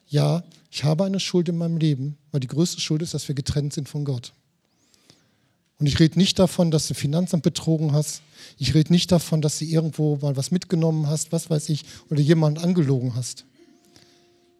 ja, 0.07 0.43
ich 0.71 0.83
habe 0.83 1.03
eine 1.05 1.19
Schuld 1.19 1.49
in 1.49 1.57
meinem 1.57 1.77
Leben, 1.77 2.17
weil 2.31 2.39
die 2.39 2.47
größte 2.47 2.81
Schuld 2.81 3.03
ist, 3.03 3.13
dass 3.13 3.27
wir 3.27 3.35
getrennt 3.35 3.73
sind 3.73 3.87
von 3.87 4.05
Gott. 4.05 4.33
Und 5.79 5.85
ich 5.85 5.99
rede 5.99 6.17
nicht 6.17 6.39
davon, 6.39 6.71
dass 6.71 6.87
du 6.87 6.93
Finanzamt 6.93 7.43
betrogen 7.43 7.91
hast. 7.91 8.21
Ich 8.57 8.73
rede 8.73 8.91
nicht 8.91 9.11
davon, 9.11 9.41
dass 9.41 9.59
du 9.59 9.65
irgendwo 9.65 10.17
mal 10.17 10.35
was 10.35 10.49
mitgenommen 10.49 11.07
hast, 11.07 11.31
was 11.31 11.49
weiß 11.49 11.69
ich, 11.69 11.83
oder 12.09 12.21
jemanden 12.21 12.63
angelogen 12.63 13.15
hast. 13.15 13.45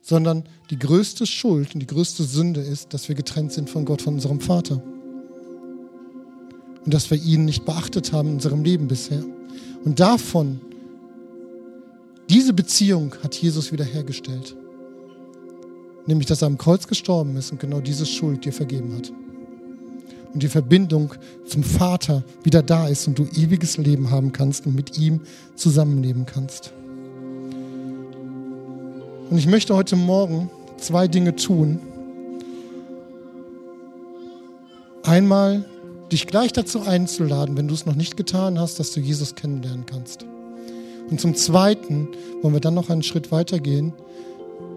Sondern 0.04 0.44
die 0.70 0.78
größte 0.78 1.26
Schuld 1.26 1.74
und 1.74 1.80
die 1.80 1.88
größte 1.88 2.24
Sünde 2.24 2.62
ist, 2.62 2.94
dass 2.94 3.08
wir 3.08 3.16
getrennt 3.16 3.54
sind 3.54 3.70
von 3.70 3.86
Gott, 3.86 4.02
von 4.04 4.16
unserem 4.16 4.40
Vater. 4.40 4.84
Und 6.86 6.94
dass 6.94 7.10
wir 7.10 7.18
ihn 7.18 7.46
nicht 7.46 7.66
beachtet 7.66 8.14
haben 8.14 8.28
in 8.28 8.34
unserem 8.36 8.64
Leben 8.64 8.88
bisher. 8.88 9.24
Und 9.84 10.00
davon, 10.00 10.60
diese 12.30 12.54
Beziehung 12.54 13.16
hat 13.24 13.34
Jesus 13.34 13.72
wiederhergestellt. 13.72 14.56
Nämlich, 16.06 16.28
dass 16.28 16.44
er 16.44 16.48
am 16.48 16.58
Kreuz 16.58 16.86
gestorben 16.86 17.36
ist 17.38 17.52
und 17.52 17.60
genau 17.60 17.80
diese 17.80 18.06
Schuld 18.06 18.44
dir 18.44 18.54
vergeben 18.54 18.94
hat 18.96 19.12
und 20.34 20.42
die 20.42 20.48
Verbindung 20.48 21.14
zum 21.46 21.64
Vater 21.64 22.24
wieder 22.44 22.64
da 22.64 22.88
ist 22.88 23.08
und 23.08 23.20
du 23.20 23.26
ewiges 23.36 23.78
Leben 23.78 24.10
haben 24.10 24.32
kannst 24.32 24.66
und 24.66 24.76
mit 24.76 24.98
ihm 24.98 25.22
zusammenleben 25.56 26.26
kannst. 26.26 26.74
Und 29.30 29.38
ich 29.38 29.48
möchte 29.48 29.76
heute 29.76 29.96
Morgen 29.96 30.50
zwei 30.78 31.08
Dinge 31.08 31.36
tun. 31.36 31.80
Einmal 35.04 35.66
dich 36.12 36.28
gleich 36.28 36.54
dazu 36.54 36.82
einzuladen, 36.82 37.58
wenn 37.58 37.68
du 37.68 37.74
es 37.74 37.86
noch 37.86 37.96
nicht 37.96 38.18
getan 38.18 38.60
hast, 38.60 38.80
dass 38.80 38.92
du 38.92 39.00
Jesus 39.00 39.36
kennenlernen 39.36 39.86
kannst. 39.86 40.26
Und 41.10 41.20
zum 41.20 41.36
Zweiten 41.36 42.08
wollen 42.42 42.54
wir 42.54 42.62
dann 42.62 42.74
noch 42.74 42.90
einen 42.90 43.04
Schritt 43.04 43.32
weitergehen 43.32 43.94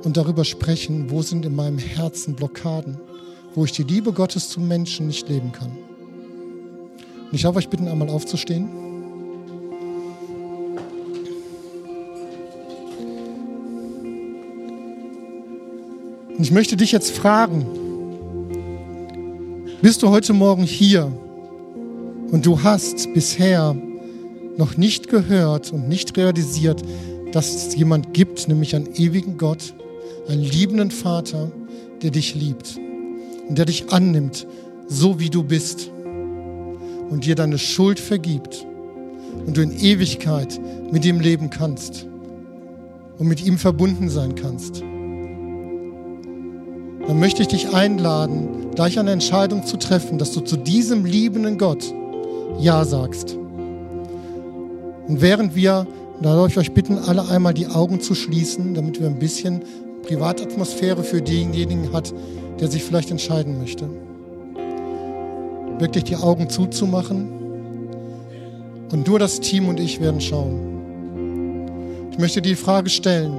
und 0.03 0.17
darüber 0.17 0.45
sprechen, 0.45 1.11
wo 1.11 1.23
sind 1.23 1.45
in 1.45 1.55
meinem 1.55 1.79
Herzen 1.79 2.35
Blockaden 2.35 2.99
wo 3.57 3.65
ich 3.65 3.73
die 3.73 3.83
Liebe 3.83 4.13
Gottes 4.13 4.51
zum 4.51 4.69
Menschen 4.69 5.07
nicht 5.09 5.29
leben 5.29 5.51
kann. 5.51 5.71
Und 5.71 7.33
ich 7.33 7.43
darf 7.43 7.57
euch 7.57 7.71
bitten, 7.71 7.89
einmal 7.89 8.11
aufzustehen. 8.11 8.69
Und 16.37 16.45
ich 16.45 16.51
möchte 16.51 16.77
dich 16.77 16.93
jetzt 16.93 17.13
fragen, 17.13 17.65
bist 19.81 20.03
du 20.03 20.11
heute 20.11 20.35
Morgen 20.35 20.65
hier 20.65 21.11
und 22.31 22.45
du 22.45 22.63
hast 22.63 23.15
bisher 23.15 23.75
noch 24.59 24.77
nicht 24.77 25.09
gehört 25.09 25.73
und 25.73 25.89
nicht 25.89 26.15
realisiert, 26.19 26.83
dass 27.33 27.55
es 27.55 27.75
jemand 27.75 28.13
gibt, 28.13 28.49
nämlich 28.49 28.77
einen 28.77 28.95
ewigen 28.95 29.39
Gott, 29.39 29.75
einen 30.29 30.43
liebenden 30.43 30.91
Vater, 30.91 31.51
der 32.03 32.11
dich 32.11 32.35
liebt 32.35 32.79
und 33.49 33.57
der 33.57 33.65
dich 33.65 33.91
annimmt, 33.91 34.47
so 34.89 35.19
wie 35.19 35.31
du 35.31 35.43
bist 35.43 35.91
und 37.09 37.25
dir 37.25 37.35
deine 37.35 37.59
Schuld 37.59 37.99
vergibt 37.99 38.67
und 39.47 39.57
du 39.57 39.63
in 39.63 39.73
Ewigkeit 39.73 40.61
mit 40.93 41.07
ihm 41.07 41.21
leben 41.21 41.49
kannst 41.49 42.07
und 43.17 43.27
mit 43.27 43.43
ihm 43.43 43.57
verbunden 43.57 44.11
sein 44.11 44.35
kannst, 44.35 44.83
dann 47.07 47.21
möchte 47.21 47.43
ich 47.43 47.49
dich 47.49 47.73
einladen, 47.73 48.73
gleich 48.75 48.99
eine 48.99 49.13
Entscheidung 49.13 49.65
zu 49.65 49.77
treffen, 49.77 50.19
dass 50.19 50.33
du 50.33 50.41
zu 50.41 50.57
diesem 50.57 51.05
liebenden 51.05 51.57
Gott 51.59 51.85
Ja 52.59 52.85
sagst. 52.85 53.37
Und 55.09 55.21
während 55.21 55.55
wir, 55.55 55.87
da 56.21 56.35
darf 56.35 56.49
ich 56.51 56.59
euch 56.59 56.73
bitten, 56.73 56.99
alle 56.99 57.29
einmal 57.29 57.55
die 57.55 57.69
Augen 57.69 58.01
zu 58.01 58.15
schließen, 58.15 58.75
damit 58.75 59.01
wir 59.01 59.07
ein 59.07 59.19
bisschen 59.19 59.63
Privatatmosphäre 60.03 61.05
für 61.05 61.23
denjenigen 61.23 61.93
hat, 61.93 62.13
der 62.61 62.69
sich 62.69 62.83
vielleicht 62.83 63.11
entscheiden 63.11 63.59
möchte. 63.59 63.89
Wirklich 65.79 66.05
die 66.05 66.17
Augen 66.17 66.49
zuzumachen 66.49 67.29
und 68.91 69.07
nur 69.07 69.19
das 69.19 69.41
Team 69.41 69.69
und 69.69 69.79
ich 69.79 70.01
werden 70.01 70.21
schauen. 70.21 72.09
Ich 72.13 72.19
möchte 72.19 72.41
die 72.41 72.55
Frage 72.55 72.89
stellen, 72.89 73.39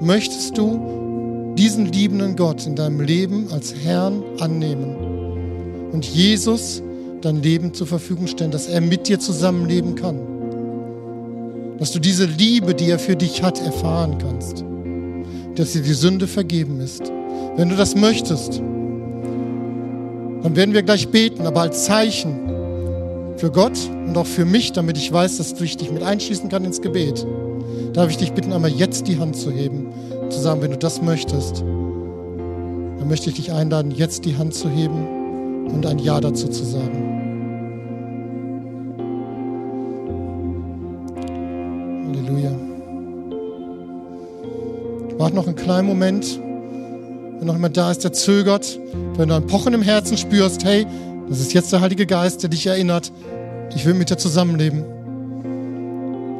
möchtest 0.00 0.56
du 0.58 1.07
diesen 1.58 1.86
liebenden 1.86 2.36
Gott 2.36 2.66
in 2.66 2.76
deinem 2.76 3.00
Leben 3.00 3.48
als 3.52 3.74
Herrn 3.74 4.22
annehmen 4.40 5.90
und 5.92 6.06
Jesus 6.06 6.82
dein 7.20 7.42
Leben 7.42 7.74
zur 7.74 7.86
Verfügung 7.86 8.28
stellen, 8.28 8.52
dass 8.52 8.66
er 8.68 8.80
mit 8.80 9.08
dir 9.08 9.18
zusammenleben 9.18 9.94
kann? 9.94 10.18
Dass 11.78 11.92
du 11.92 11.98
diese 11.98 12.24
Liebe, 12.24 12.74
die 12.74 12.90
er 12.90 12.98
für 12.98 13.16
dich 13.16 13.42
hat, 13.42 13.60
erfahren 13.60 14.16
kannst 14.18 14.64
dass 15.58 15.72
dir 15.72 15.82
die 15.82 15.92
Sünde 15.92 16.26
vergeben 16.28 16.80
ist. 16.80 17.12
Wenn 17.56 17.68
du 17.68 17.76
das 17.76 17.96
möchtest, 17.96 18.58
dann 18.58 20.54
werden 20.54 20.72
wir 20.72 20.82
gleich 20.82 21.08
beten, 21.08 21.46
aber 21.46 21.62
als 21.62 21.84
Zeichen 21.84 22.38
für 23.36 23.50
Gott 23.50 23.78
und 24.06 24.16
auch 24.16 24.26
für 24.26 24.44
mich, 24.44 24.72
damit 24.72 24.96
ich 24.96 25.12
weiß, 25.12 25.38
dass 25.38 25.60
ich 25.60 25.76
dich 25.76 25.90
mit 25.90 26.02
einschließen 26.02 26.48
kann 26.48 26.64
ins 26.64 26.80
Gebet, 26.80 27.26
darf 27.92 28.10
ich 28.10 28.16
dich 28.18 28.32
bitten, 28.32 28.52
einmal 28.52 28.70
jetzt 28.70 29.08
die 29.08 29.18
Hand 29.18 29.34
zu 29.36 29.50
heben, 29.50 29.88
zu 30.30 30.40
sagen, 30.40 30.62
wenn 30.62 30.70
du 30.70 30.78
das 30.78 31.02
möchtest, 31.02 31.60
dann 31.60 33.08
möchte 33.08 33.30
ich 33.30 33.36
dich 33.36 33.52
einladen, 33.52 33.90
jetzt 33.90 34.24
die 34.24 34.36
Hand 34.36 34.54
zu 34.54 34.68
heben 34.68 35.66
und 35.68 35.86
ein 35.86 35.98
Ja 35.98 36.20
dazu 36.20 36.48
zu 36.48 36.64
sagen. 36.64 37.18
Warte 45.18 45.34
noch 45.34 45.46
einen 45.48 45.56
kleinen 45.56 45.88
Moment. 45.88 46.40
Wenn 47.38 47.46
noch 47.46 47.54
jemand 47.54 47.76
da 47.76 47.90
ist, 47.90 48.04
der 48.04 48.12
zögert, 48.12 48.78
wenn 49.16 49.28
du 49.28 49.34
ein 49.34 49.46
Pochen 49.48 49.74
im 49.74 49.82
Herzen 49.82 50.16
spürst, 50.16 50.64
hey, 50.64 50.86
das 51.28 51.40
ist 51.40 51.52
jetzt 51.52 51.72
der 51.72 51.80
Heilige 51.80 52.06
Geist, 52.06 52.42
der 52.42 52.50
dich 52.50 52.66
erinnert, 52.68 53.12
ich 53.74 53.84
will 53.84 53.94
mit 53.94 54.10
dir 54.10 54.16
zusammenleben. 54.16 54.84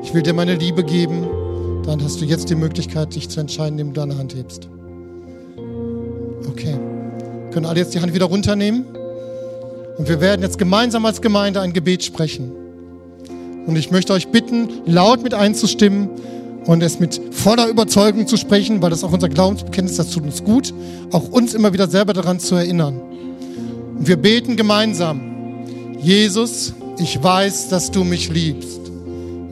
Ich 0.04 0.14
will 0.14 0.22
dir 0.22 0.32
meine 0.32 0.54
Liebe 0.54 0.84
geben. 0.84 1.26
Dann 1.88 2.04
hast 2.04 2.20
du 2.20 2.26
jetzt 2.26 2.50
die 2.50 2.54
Möglichkeit, 2.54 3.14
dich 3.14 3.30
zu 3.30 3.40
entscheiden, 3.40 3.78
indem 3.78 3.94
du 3.94 4.00
deine 4.00 4.18
Hand 4.18 4.34
hebst. 4.34 4.68
Okay. 6.46 6.78
können 7.50 7.64
alle 7.64 7.80
jetzt 7.80 7.94
die 7.94 8.00
Hand 8.02 8.12
wieder 8.12 8.26
runternehmen? 8.26 8.84
Und 9.96 10.06
wir 10.06 10.20
werden 10.20 10.42
jetzt 10.42 10.58
gemeinsam 10.58 11.06
als 11.06 11.22
Gemeinde 11.22 11.62
ein 11.62 11.72
Gebet 11.72 12.04
sprechen. 12.04 12.52
Und 13.66 13.76
ich 13.76 13.90
möchte 13.90 14.12
euch 14.12 14.28
bitten, 14.28 14.68
laut 14.84 15.22
mit 15.22 15.32
einzustimmen 15.32 16.10
und 16.66 16.82
es 16.82 17.00
mit 17.00 17.22
voller 17.30 17.68
Überzeugung 17.68 18.26
zu 18.26 18.36
sprechen, 18.36 18.82
weil 18.82 18.90
das 18.90 19.02
auch 19.02 19.12
unser 19.12 19.30
Glaubensbekenntnis, 19.30 19.96
das 19.96 20.10
tut 20.10 20.24
uns 20.24 20.44
gut, 20.44 20.74
auch 21.10 21.30
uns 21.30 21.54
immer 21.54 21.72
wieder 21.72 21.88
selber 21.88 22.12
daran 22.12 22.38
zu 22.38 22.54
erinnern. 22.54 23.00
Und 23.98 24.06
wir 24.06 24.18
beten 24.18 24.56
gemeinsam. 24.56 25.22
Jesus, 26.02 26.74
ich 26.98 27.22
weiß, 27.22 27.70
dass 27.70 27.90
du 27.90 28.04
mich 28.04 28.28
liebst. 28.28 28.87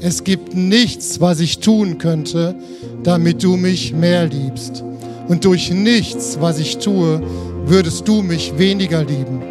Es 0.01 0.25
gibt 0.25 0.55
nichts, 0.55 1.21
was 1.21 1.41
ich 1.41 1.59
tun 1.59 1.99
könnte, 1.99 2.55
damit 3.03 3.43
du 3.43 3.57
mich 3.57 3.93
mehr 3.93 4.27
liebst. 4.27 4.85
Und 5.29 5.45
durch 5.45 5.71
nichts, 5.71 6.39
was 6.41 6.59
ich 6.59 6.79
tue, 6.79 7.23
würdest 7.67 8.07
du 8.07 8.23
mich 8.23 8.59
weniger 8.59 9.03
lieben. 9.03 9.43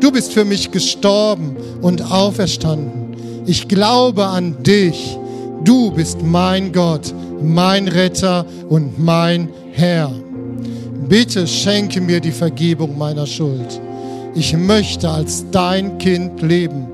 Du 0.00 0.10
bist 0.10 0.32
für 0.32 0.44
mich 0.44 0.70
gestorben 0.70 1.56
und 1.82 2.10
auferstanden. 2.10 3.16
Ich 3.46 3.68
glaube 3.68 4.26
an 4.26 4.62
dich 4.62 5.18
Du 5.62 5.90
bist 5.90 6.22
mein 6.22 6.72
Gott, 6.72 7.12
mein 7.42 7.86
Retter 7.86 8.46
und 8.68 8.98
mein 8.98 9.50
Herr. 9.72 10.10
Bitte 11.08 11.46
schenke 11.46 12.00
mir 12.00 12.20
die 12.20 12.32
Vergebung 12.32 12.96
meiner 12.96 13.26
Schuld. 13.26 13.80
Ich 14.34 14.56
möchte 14.56 15.10
als 15.10 15.44
dein 15.50 15.98
Kind 15.98 16.40
leben 16.40 16.86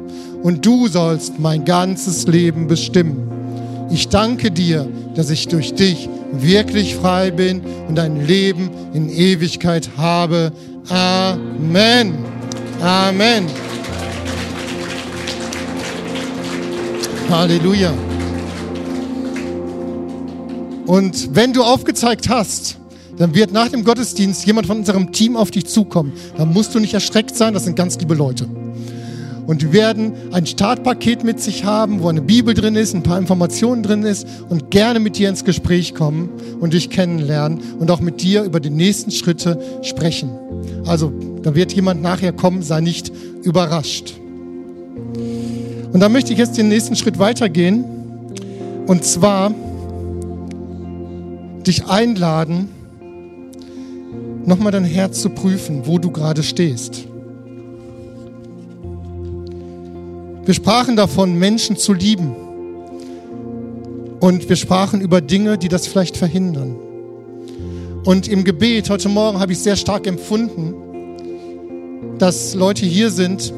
und 0.47 0.65
du 0.65 0.87
sollst 0.87 1.41
mein 1.41 1.65
ganzes 1.65 2.29
Leben 2.29 2.69
bestimmen. 2.69 3.89
Ich 3.91 4.11
danke 4.11 4.53
dir, 4.53 4.89
dass 5.17 5.29
ich 5.29 5.49
durch 5.49 5.75
dich 5.75 6.09
wirklich 6.31 6.95
frei 6.95 7.33
bin 7.33 7.63
und 7.89 7.99
ein 7.99 8.25
Leben 8.25 8.71
in 8.95 9.09
Ewigkeit 9.09 9.91
habe. 9.97 10.53
Amen. 10.89 12.15
Amen. 12.81 13.47
Halleluja. 17.29 17.93
Und 20.87 21.35
wenn 21.35 21.55
du 21.55 21.65
aufgezeigt 21.65 22.29
hast, 22.29 22.79
dann 23.19 23.35
wird 23.35 23.51
nach 23.51 23.71
dem 23.71 23.83
Gottesdienst 23.83 24.47
jemand 24.47 24.69
von 24.69 24.79
unserem 24.79 25.11
Team 25.11 25.37
auf 25.37 25.51
dich 25.51 25.67
zukommen. 25.67 26.13
Da 26.37 26.45
musst 26.45 26.73
du 26.73 26.79
nicht 26.79 26.95
erschreckt 26.95 27.35
sein, 27.35 27.53
das 27.53 27.65
sind 27.65 27.75
ganz 27.75 27.99
liebe 27.99 28.15
Leute. 28.15 28.47
Und 29.47 29.63
die 29.63 29.73
werden 29.73 30.13
ein 30.33 30.47
Startpaket 30.47 31.23
mit 31.23 31.41
sich 31.41 31.65
haben, 31.65 32.03
wo 32.03 32.09
eine 32.09 32.21
Bibel 32.21 32.53
drin 32.53 32.75
ist, 32.75 32.95
ein 32.95 33.03
paar 33.03 33.19
Informationen 33.19 33.83
drin 33.83 34.03
ist 34.03 34.27
und 34.49 34.71
gerne 34.71 34.99
mit 34.99 35.19
dir 35.19 35.29
ins 35.29 35.45
Gespräch 35.45 35.95
kommen 35.95 36.31
und 36.61 36.73
dich 36.73 36.91
kennenlernen 36.91 37.61
und 37.79 37.91
auch 37.91 38.01
mit 38.01 38.23
dir 38.23 38.43
über 38.43 38.59
die 38.59 38.71
nächsten 38.71 39.13
Schritte 39.13 39.61
sprechen. 39.83 40.31
Also, 40.85 41.13
da 41.43 41.55
wird 41.55 41.73
jemand 41.73 42.03
nachher 42.03 42.33
kommen, 42.33 42.63
sei 42.63 42.81
nicht 42.81 43.13
überrascht. 43.45 44.15
Und 45.93 46.01
da 46.01 46.09
möchte 46.09 46.33
ich 46.33 46.39
jetzt 46.39 46.59
den 46.59 46.69
nächsten 46.69 46.97
Schritt 46.97 47.19
weitergehen. 47.19 47.85
Und 48.87 49.05
zwar 49.05 49.55
dich 51.67 51.87
einladen, 51.87 52.69
nochmal 54.45 54.73
dein 54.73 54.85
Herz 54.85 55.23
zu 55.23 55.31
prüfen, 55.31 55.87
wo 55.87 55.99
du 55.99 56.11
gerade 56.11 56.43
stehst. 56.43 57.07
Wir 60.47 60.55
sprachen 60.55 60.95
davon, 60.95 61.35
Menschen 61.35 61.77
zu 61.77 61.93
lieben. 61.93 62.37
Und 64.21 64.49
wir 64.49 64.55
sprachen 64.55 65.01
über 65.01 65.21
Dinge, 65.21 65.59
die 65.59 65.67
das 65.67 65.89
vielleicht 65.89 66.17
verhindern. 66.17 66.77
Und 68.05 68.29
im 68.29 68.45
Gebet 68.45 68.89
heute 68.89 69.09
Morgen 69.09 69.41
habe 69.41 69.51
ich 69.51 69.59
sehr 69.59 69.75
stark 69.75 70.07
empfunden, 70.07 70.73
dass 72.19 72.55
Leute 72.55 72.87
hier 72.87 73.11
sind, 73.11 73.53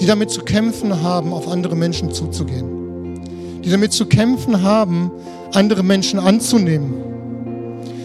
die 0.00 0.06
damit 0.06 0.30
zu 0.30 0.42
kämpfen 0.42 1.02
haben, 1.02 1.32
auf 1.32 1.48
andere 1.48 1.74
Menschen 1.74 2.12
zuzugehen. 2.12 3.60
Die 3.64 3.70
damit 3.70 3.92
zu 3.92 4.06
kämpfen 4.06 4.62
haben, 4.62 5.10
andere 5.52 5.82
Menschen 5.82 6.20
anzunehmen. 6.20 6.94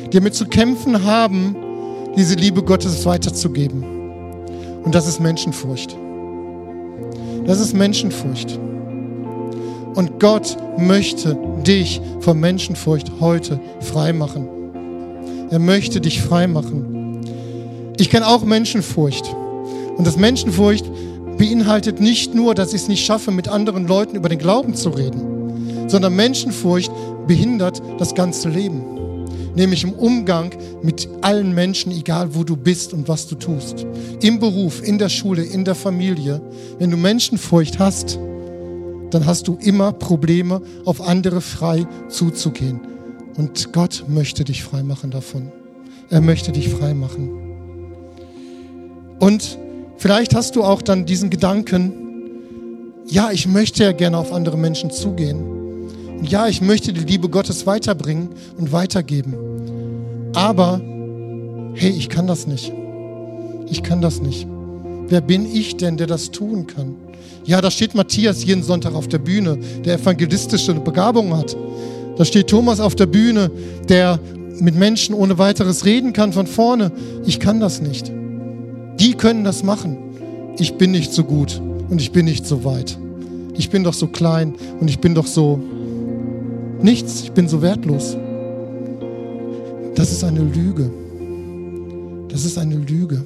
Die 0.06 0.18
damit 0.18 0.34
zu 0.34 0.48
kämpfen 0.48 1.04
haben, 1.04 1.56
diese 2.18 2.34
Liebe 2.34 2.64
Gottes 2.64 3.06
weiterzugeben. 3.06 3.84
Und 4.84 4.96
das 4.96 5.08
ist 5.08 5.20
Menschenfurcht. 5.20 5.96
Das 7.46 7.60
ist 7.60 7.74
Menschenfurcht. 7.74 8.58
Und 9.96 10.20
Gott 10.20 10.58
möchte 10.78 11.38
dich 11.66 12.02
von 12.22 12.40
Menschenfurcht 12.40 13.12
heute 13.20 13.60
freimachen. 13.82 14.48
Er 15.50 15.60
möchte 15.60 16.02
dich 16.02 16.22
freimachen. 16.22 17.22
Ich 17.98 18.10
kenne 18.10 18.28
auch 18.28 18.44
Menschenfurcht. 18.44 19.36
Und 19.98 20.08
das 20.08 20.18
Menschenfurcht 20.18 20.86
beinhaltet 21.38 22.00
nicht 22.00 22.34
nur, 22.34 22.56
dass 22.56 22.74
ich 22.74 22.84
es 22.84 22.88
nicht 22.88 23.06
schaffe, 23.06 23.32
mit 23.32 23.48
anderen 23.48 23.88
Leuten 23.88 24.16
über 24.16 24.30
den 24.30 24.40
Glauben 24.40 24.74
zu 24.74 24.90
reden, 24.90 25.90
sondern 25.90 26.16
Menschenfurcht 26.16 26.92
behindert 27.28 27.82
das 28.00 28.16
ganze 28.16 28.50
Leben. 28.50 29.03
Nämlich 29.56 29.84
im 29.84 29.94
Umgang 29.94 30.52
mit 30.82 31.08
allen 31.22 31.54
Menschen, 31.54 31.92
egal 31.92 32.34
wo 32.34 32.44
du 32.44 32.56
bist 32.56 32.94
und 32.94 33.08
was 33.08 33.28
du 33.28 33.36
tust. 33.36 33.86
Im 34.22 34.40
Beruf, 34.40 34.82
in 34.84 34.98
der 34.98 35.10
Schule, 35.10 35.44
in 35.44 35.64
der 35.64 35.76
Familie. 35.76 36.42
Wenn 36.80 36.90
du 36.90 36.98
Menschenfurcht 36.98 37.78
hast, 37.78 38.18
dann 39.12 39.26
hast 39.26 39.48
du 39.48 39.58
immer 39.62 39.92
Probleme, 39.92 40.62
auf 40.86 41.02
andere 41.02 41.40
frei 41.42 41.86
zuzugehen. 42.10 42.80
Und 43.38 43.74
Gott 43.74 44.06
möchte 44.08 44.44
dich 44.44 44.64
frei 44.64 44.84
machen 44.84 45.12
davon. 45.12 45.52
Er 46.10 46.22
möchte 46.22 46.52
dich 46.52 46.70
frei 46.70 46.94
machen. 46.94 47.30
Und 49.20 49.58
vielleicht 49.98 50.36
hast 50.36 50.56
du 50.56 50.64
auch 50.64 50.82
dann 50.82 51.06
diesen 51.06 51.30
Gedanken, 51.30 51.94
ja, 53.08 53.32
ich 53.32 53.48
möchte 53.48 53.84
ja 53.84 53.92
gerne 53.92 54.18
auf 54.18 54.34
andere 54.34 54.58
Menschen 54.58 54.92
zugehen. 54.92 55.53
Und 56.24 56.32
ja, 56.32 56.48
ich 56.48 56.62
möchte 56.62 56.94
die 56.94 57.02
Liebe 57.02 57.28
Gottes 57.28 57.68
weiterbringen 57.68 58.30
und 58.58 58.72
weitergeben. 58.72 59.36
Aber, 60.34 60.80
hey, 61.74 61.90
ich 61.90 62.08
kann 62.08 62.28
das 62.28 62.48
nicht. 62.48 62.72
Ich 63.70 63.84
kann 63.84 64.00
das 64.00 64.22
nicht. 64.22 64.48
Wer 65.10 65.20
bin 65.20 65.46
ich 65.46 65.76
denn, 65.76 65.98
der 65.98 66.08
das 66.08 66.32
tun 66.32 66.66
kann? 66.66 66.96
Ja, 67.44 67.60
da 67.60 67.70
steht 67.70 67.94
Matthias 67.94 68.46
jeden 68.46 68.64
Sonntag 68.64 68.96
auf 68.96 69.10
der 69.10 69.18
Bühne, 69.18 69.58
der 69.84 69.96
evangelistische 69.96 70.74
Begabung 70.76 71.36
hat. 71.36 71.58
Da 72.16 72.24
steht 72.24 72.48
Thomas 72.48 72.80
auf 72.80 72.96
der 72.96 73.08
Bühne, 73.08 73.52
der 73.90 74.18
mit 74.62 74.76
Menschen 74.76 75.14
ohne 75.14 75.38
weiteres 75.40 75.84
reden 75.84 76.14
kann 76.14 76.32
von 76.32 76.48
vorne. 76.48 76.94
Ich 77.26 77.42
kann 77.42 77.60
das 77.60 77.82
nicht. 77.82 78.10
Die 78.98 79.14
können 79.16 79.44
das 79.44 79.62
machen. 79.62 79.98
Ich 80.58 80.76
bin 80.76 80.92
nicht 80.92 81.12
so 81.12 81.26
gut 81.26 81.62
und 81.90 82.00
ich 82.00 82.14
bin 82.14 82.24
nicht 82.24 82.46
so 82.46 82.64
weit. 82.64 82.98
Ich 83.58 83.70
bin 83.70 83.84
doch 83.84 83.94
so 83.94 84.08
klein 84.08 84.56
und 84.80 84.90
ich 84.90 85.00
bin 85.00 85.16
doch 85.16 85.28
so 85.28 85.60
nichts. 86.84 87.24
Ich 87.24 87.32
bin 87.32 87.48
so 87.48 87.62
wertlos. 87.62 88.18
Das 89.96 90.12
ist 90.12 90.24
eine 90.24 90.42
Lüge. 90.42 90.92
Das 92.30 92.46
ist 92.46 92.58
eine 92.58 92.76
Lüge. 92.76 93.26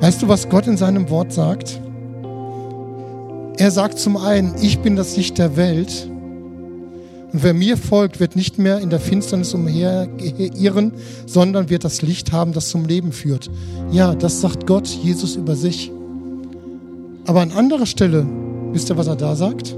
Weißt 0.00 0.22
du, 0.22 0.28
was 0.28 0.48
Gott 0.48 0.66
in 0.66 0.76
seinem 0.76 1.08
Wort 1.08 1.32
sagt? 1.32 1.80
Er 3.58 3.70
sagt 3.70 3.98
zum 3.98 4.16
einen, 4.16 4.54
ich 4.60 4.80
bin 4.80 4.96
das 4.96 5.16
Licht 5.16 5.38
der 5.38 5.56
Welt. 5.56 6.10
Und 7.32 7.42
wer 7.42 7.54
mir 7.54 7.76
folgt, 7.76 8.20
wird 8.20 8.36
nicht 8.36 8.58
mehr 8.58 8.78
in 8.80 8.90
der 8.90 9.00
Finsternis 9.00 9.54
umherirren, 9.54 10.92
sondern 11.26 11.70
wird 11.70 11.84
das 11.84 12.02
Licht 12.02 12.32
haben, 12.32 12.52
das 12.52 12.68
zum 12.68 12.84
Leben 12.84 13.12
führt. 13.12 13.50
Ja, 13.90 14.14
das 14.14 14.40
sagt 14.40 14.66
Gott, 14.66 14.86
Jesus 14.86 15.36
über 15.36 15.56
sich. 15.56 15.90
Aber 17.26 17.40
an 17.40 17.52
anderer 17.52 17.86
Stelle, 17.86 18.26
wisst 18.72 18.90
ihr, 18.90 18.96
was 18.96 19.06
er 19.06 19.16
da 19.16 19.34
sagt? 19.34 19.76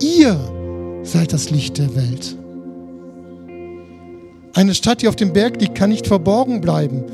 Ihr 0.00 0.38
seid 1.02 1.32
das 1.32 1.50
Licht 1.50 1.76
der 1.76 1.94
Welt. 1.94 2.36
Eine 4.54 4.74
Stadt, 4.74 5.02
die 5.02 5.08
auf 5.08 5.16
dem 5.16 5.32
Berg 5.32 5.60
liegt, 5.60 5.74
kann 5.74 5.90
nicht 5.90 6.06
verborgen 6.06 6.60
bleiben. 6.62 7.04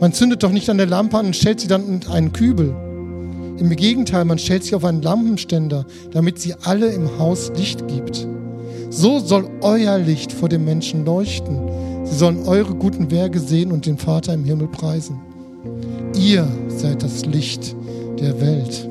Man 0.00 0.12
zündet 0.12 0.42
doch 0.42 0.52
nicht 0.52 0.70
an 0.70 0.78
der 0.78 0.86
Lampe 0.86 1.18
an 1.18 1.26
und 1.26 1.36
stellt 1.36 1.60
sie 1.60 1.66
dann 1.66 1.86
in 1.86 2.06
einen 2.06 2.32
Kübel. 2.32 2.68
Im 3.58 3.70
Gegenteil, 3.70 4.24
man 4.24 4.38
stellt 4.38 4.62
sie 4.62 4.74
auf 4.74 4.84
einen 4.84 5.02
Lampenständer, 5.02 5.86
damit 6.12 6.38
sie 6.38 6.54
alle 6.62 6.88
im 6.88 7.18
Haus 7.18 7.50
Licht 7.56 7.88
gibt. 7.88 8.26
So 8.90 9.18
soll 9.18 9.48
euer 9.62 9.98
Licht 9.98 10.32
vor 10.32 10.48
den 10.48 10.64
Menschen 10.64 11.04
leuchten. 11.04 11.58
Sie 12.04 12.14
sollen 12.14 12.46
eure 12.46 12.74
guten 12.74 13.10
Werke 13.10 13.40
sehen 13.40 13.72
und 13.72 13.86
den 13.86 13.98
Vater 13.98 14.34
im 14.34 14.44
Himmel 14.44 14.68
preisen. 14.68 15.18
Ihr 16.16 16.46
seid 16.68 17.02
das 17.02 17.26
Licht 17.26 17.74
der 18.20 18.40
Welt. 18.40 18.88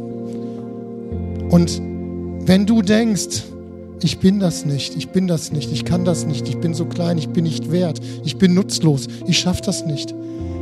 Und 1.50 1.82
wenn 2.46 2.66
du 2.66 2.82
denkst, 2.82 3.44
ich 4.04 4.20
bin 4.20 4.40
das 4.40 4.66
nicht, 4.66 4.96
ich 4.96 5.10
bin 5.10 5.28
das 5.28 5.52
nicht, 5.52 5.72
ich 5.72 5.84
kann 5.84 6.06
das 6.06 6.26
nicht, 6.26 6.48
ich 6.48 6.60
bin 6.60 6.74
so 6.74 6.86
klein, 6.86 7.18
ich 7.18 7.30
bin 7.30 7.44
nicht 7.44 7.72
wert, 7.72 8.00
ich 8.24 8.38
bin 8.38 8.54
nutzlos, 8.54 9.08
ich 9.26 9.40
schaffe 9.40 9.64
das 9.66 9.86
nicht. 9.86 10.14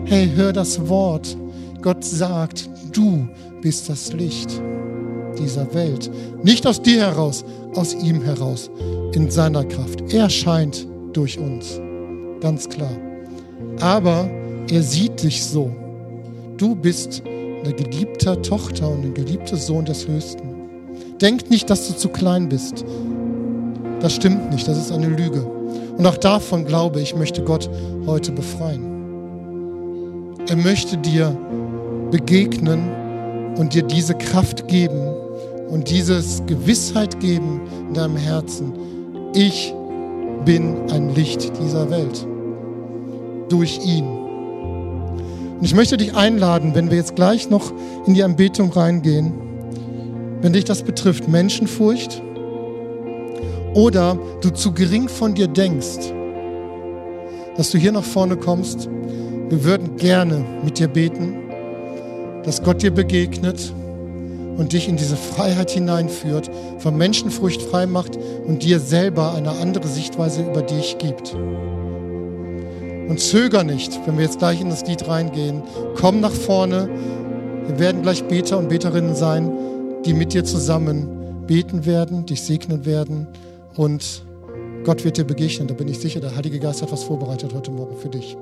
Hey, 0.06 0.30
hör 0.36 0.54
das 0.54 0.88
Wort. 0.88 1.36
Gott 1.82 2.04
sagt, 2.04 2.70
du 2.94 3.28
bist 3.62 3.90
das 3.90 4.14
Licht 4.14 4.50
dieser 5.38 5.74
Welt. 5.74 6.10
Nicht 6.44 6.66
aus 6.66 6.82
dir 6.82 7.02
heraus, 7.02 7.44
aus 7.76 7.94
ihm 7.94 8.22
heraus, 8.22 8.70
in 9.14 9.30
seiner 9.30 9.66
Kraft. 9.66 10.14
Er 10.14 10.30
scheint 10.30 10.88
durch 11.12 11.38
uns, 11.38 11.82
ganz 12.40 12.70
klar. 12.70 12.96
Aber 13.82 14.30
er 14.72 14.84
sieht 14.84 15.22
dich 15.24 15.44
so. 15.44 15.76
Du 16.58 16.76
bist 16.76 17.24
eine 17.26 17.74
geliebte 17.74 18.42
Tochter 18.42 18.90
und 18.90 19.04
ein 19.04 19.14
geliebter 19.14 19.58
Sohn 19.58 19.86
des 19.86 20.08
Höchsten. 20.08 20.53
Denk 21.24 21.50
nicht, 21.50 21.70
dass 21.70 21.88
du 21.88 21.96
zu 21.96 22.10
klein 22.10 22.50
bist. 22.50 22.84
Das 24.02 24.14
stimmt 24.14 24.52
nicht, 24.52 24.68
das 24.68 24.78
ist 24.78 24.92
eine 24.92 25.08
Lüge. 25.08 25.42
Und 25.98 26.06
auch 26.06 26.18
davon 26.18 26.66
glaube 26.66 27.00
ich, 27.00 27.16
möchte 27.16 27.42
Gott 27.42 27.70
heute 28.06 28.34
befreien. 28.34 28.84
Er 30.50 30.58
möchte 30.58 30.98
dir 30.98 31.34
begegnen 32.12 33.56
und 33.56 33.74
dir 33.74 33.84
diese 33.84 34.16
Kraft 34.16 34.68
geben 34.68 35.14
und 35.70 35.90
dieses 35.90 36.46
Gewissheit 36.46 37.22
geben 37.22 37.62
in 37.88 37.94
deinem 37.94 38.18
Herzen. 38.18 38.74
Ich 39.34 39.74
bin 40.44 40.92
ein 40.92 41.16
Licht 41.16 41.58
dieser 41.58 41.90
Welt. 41.90 42.28
Durch 43.48 43.80
ihn. 43.86 44.06
Und 44.06 45.64
ich 45.64 45.74
möchte 45.74 45.96
dich 45.96 46.14
einladen, 46.16 46.76
wenn 46.76 46.90
wir 46.90 46.98
jetzt 46.98 47.16
gleich 47.16 47.50
noch 47.50 47.72
in 48.06 48.14
die 48.14 48.24
Anbetung 48.24 48.74
reingehen, 48.74 49.53
wenn 50.44 50.54
dich 50.54 50.66
das 50.66 50.84
betrifft, 50.84 51.28
Menschenfurcht 51.28 52.22
oder 53.74 54.20
du 54.42 54.52
zu 54.52 54.72
gering 54.74 55.10
von 55.10 55.34
dir 55.34 55.48
denkst, 55.48 56.14
dass 57.58 57.72
du 57.72 57.80
hier 57.80 57.92
nach 57.92 58.04
vorne 58.04 58.38
kommst. 58.38 58.88
Wir 59.50 59.64
würden 59.64 59.98
gerne 59.98 60.46
mit 60.64 60.78
dir 60.78 60.88
beten 60.88 61.44
dass 62.44 62.62
Gott 62.62 62.82
dir 62.82 62.92
begegnet 62.92 63.74
und 64.58 64.74
dich 64.74 64.88
in 64.88 64.98
diese 64.98 65.16
Freiheit 65.16 65.72
hineinführt, 65.72 66.52
von 66.78 66.96
Menschenfurcht 66.96 67.62
frei 67.62 67.88
macht 67.88 68.20
und 68.46 68.64
dir 68.64 68.80
selber 68.80 69.34
eine 69.34 69.52
andere 69.52 69.88
Sichtweise 69.88 70.44
über 70.44 70.62
dich 70.62 70.98
gibt. 70.98 71.34
Und 71.34 73.20
zöger 73.20 73.64
nicht, 73.64 74.00
wenn 74.06 74.18
wir 74.18 74.26
jetzt 74.26 74.40
gleich 74.40 74.62
in 74.62 74.70
das 74.70 74.86
Lied 74.86 75.08
reingehen. 75.08 75.64
Komm 76.00 76.22
nach 76.22 76.32
vorne. 76.32 76.90
Wir 77.68 77.80
werden 77.80 78.02
gleich 78.02 78.24
Beter 78.26 78.58
und 78.58 78.70
Beterinnen 78.70 79.16
sein, 79.16 79.52
die 80.06 80.14
mit 80.14 80.34
dir 80.34 80.44
zusammen 80.44 81.46
beten 81.48 81.86
werden, 81.86 82.26
dich 82.26 82.42
segnen 82.42 82.86
werden 82.86 83.28
und 83.76 84.24
Gott 84.84 85.04
wird 85.06 85.18
dir 85.18 85.24
begegnen. 85.24 85.68
Da 85.68 85.74
bin 85.74 85.88
ich 85.88 86.00
sicher, 86.00 86.20
der 86.20 86.36
Heilige 86.36 86.60
Geist 86.60 86.82
hat 86.82 86.92
was 86.92 87.04
vorbereitet 87.04 87.54
heute 87.54 87.72
Morgen 87.72 87.96
für 87.98 88.10
dich. 88.10 88.36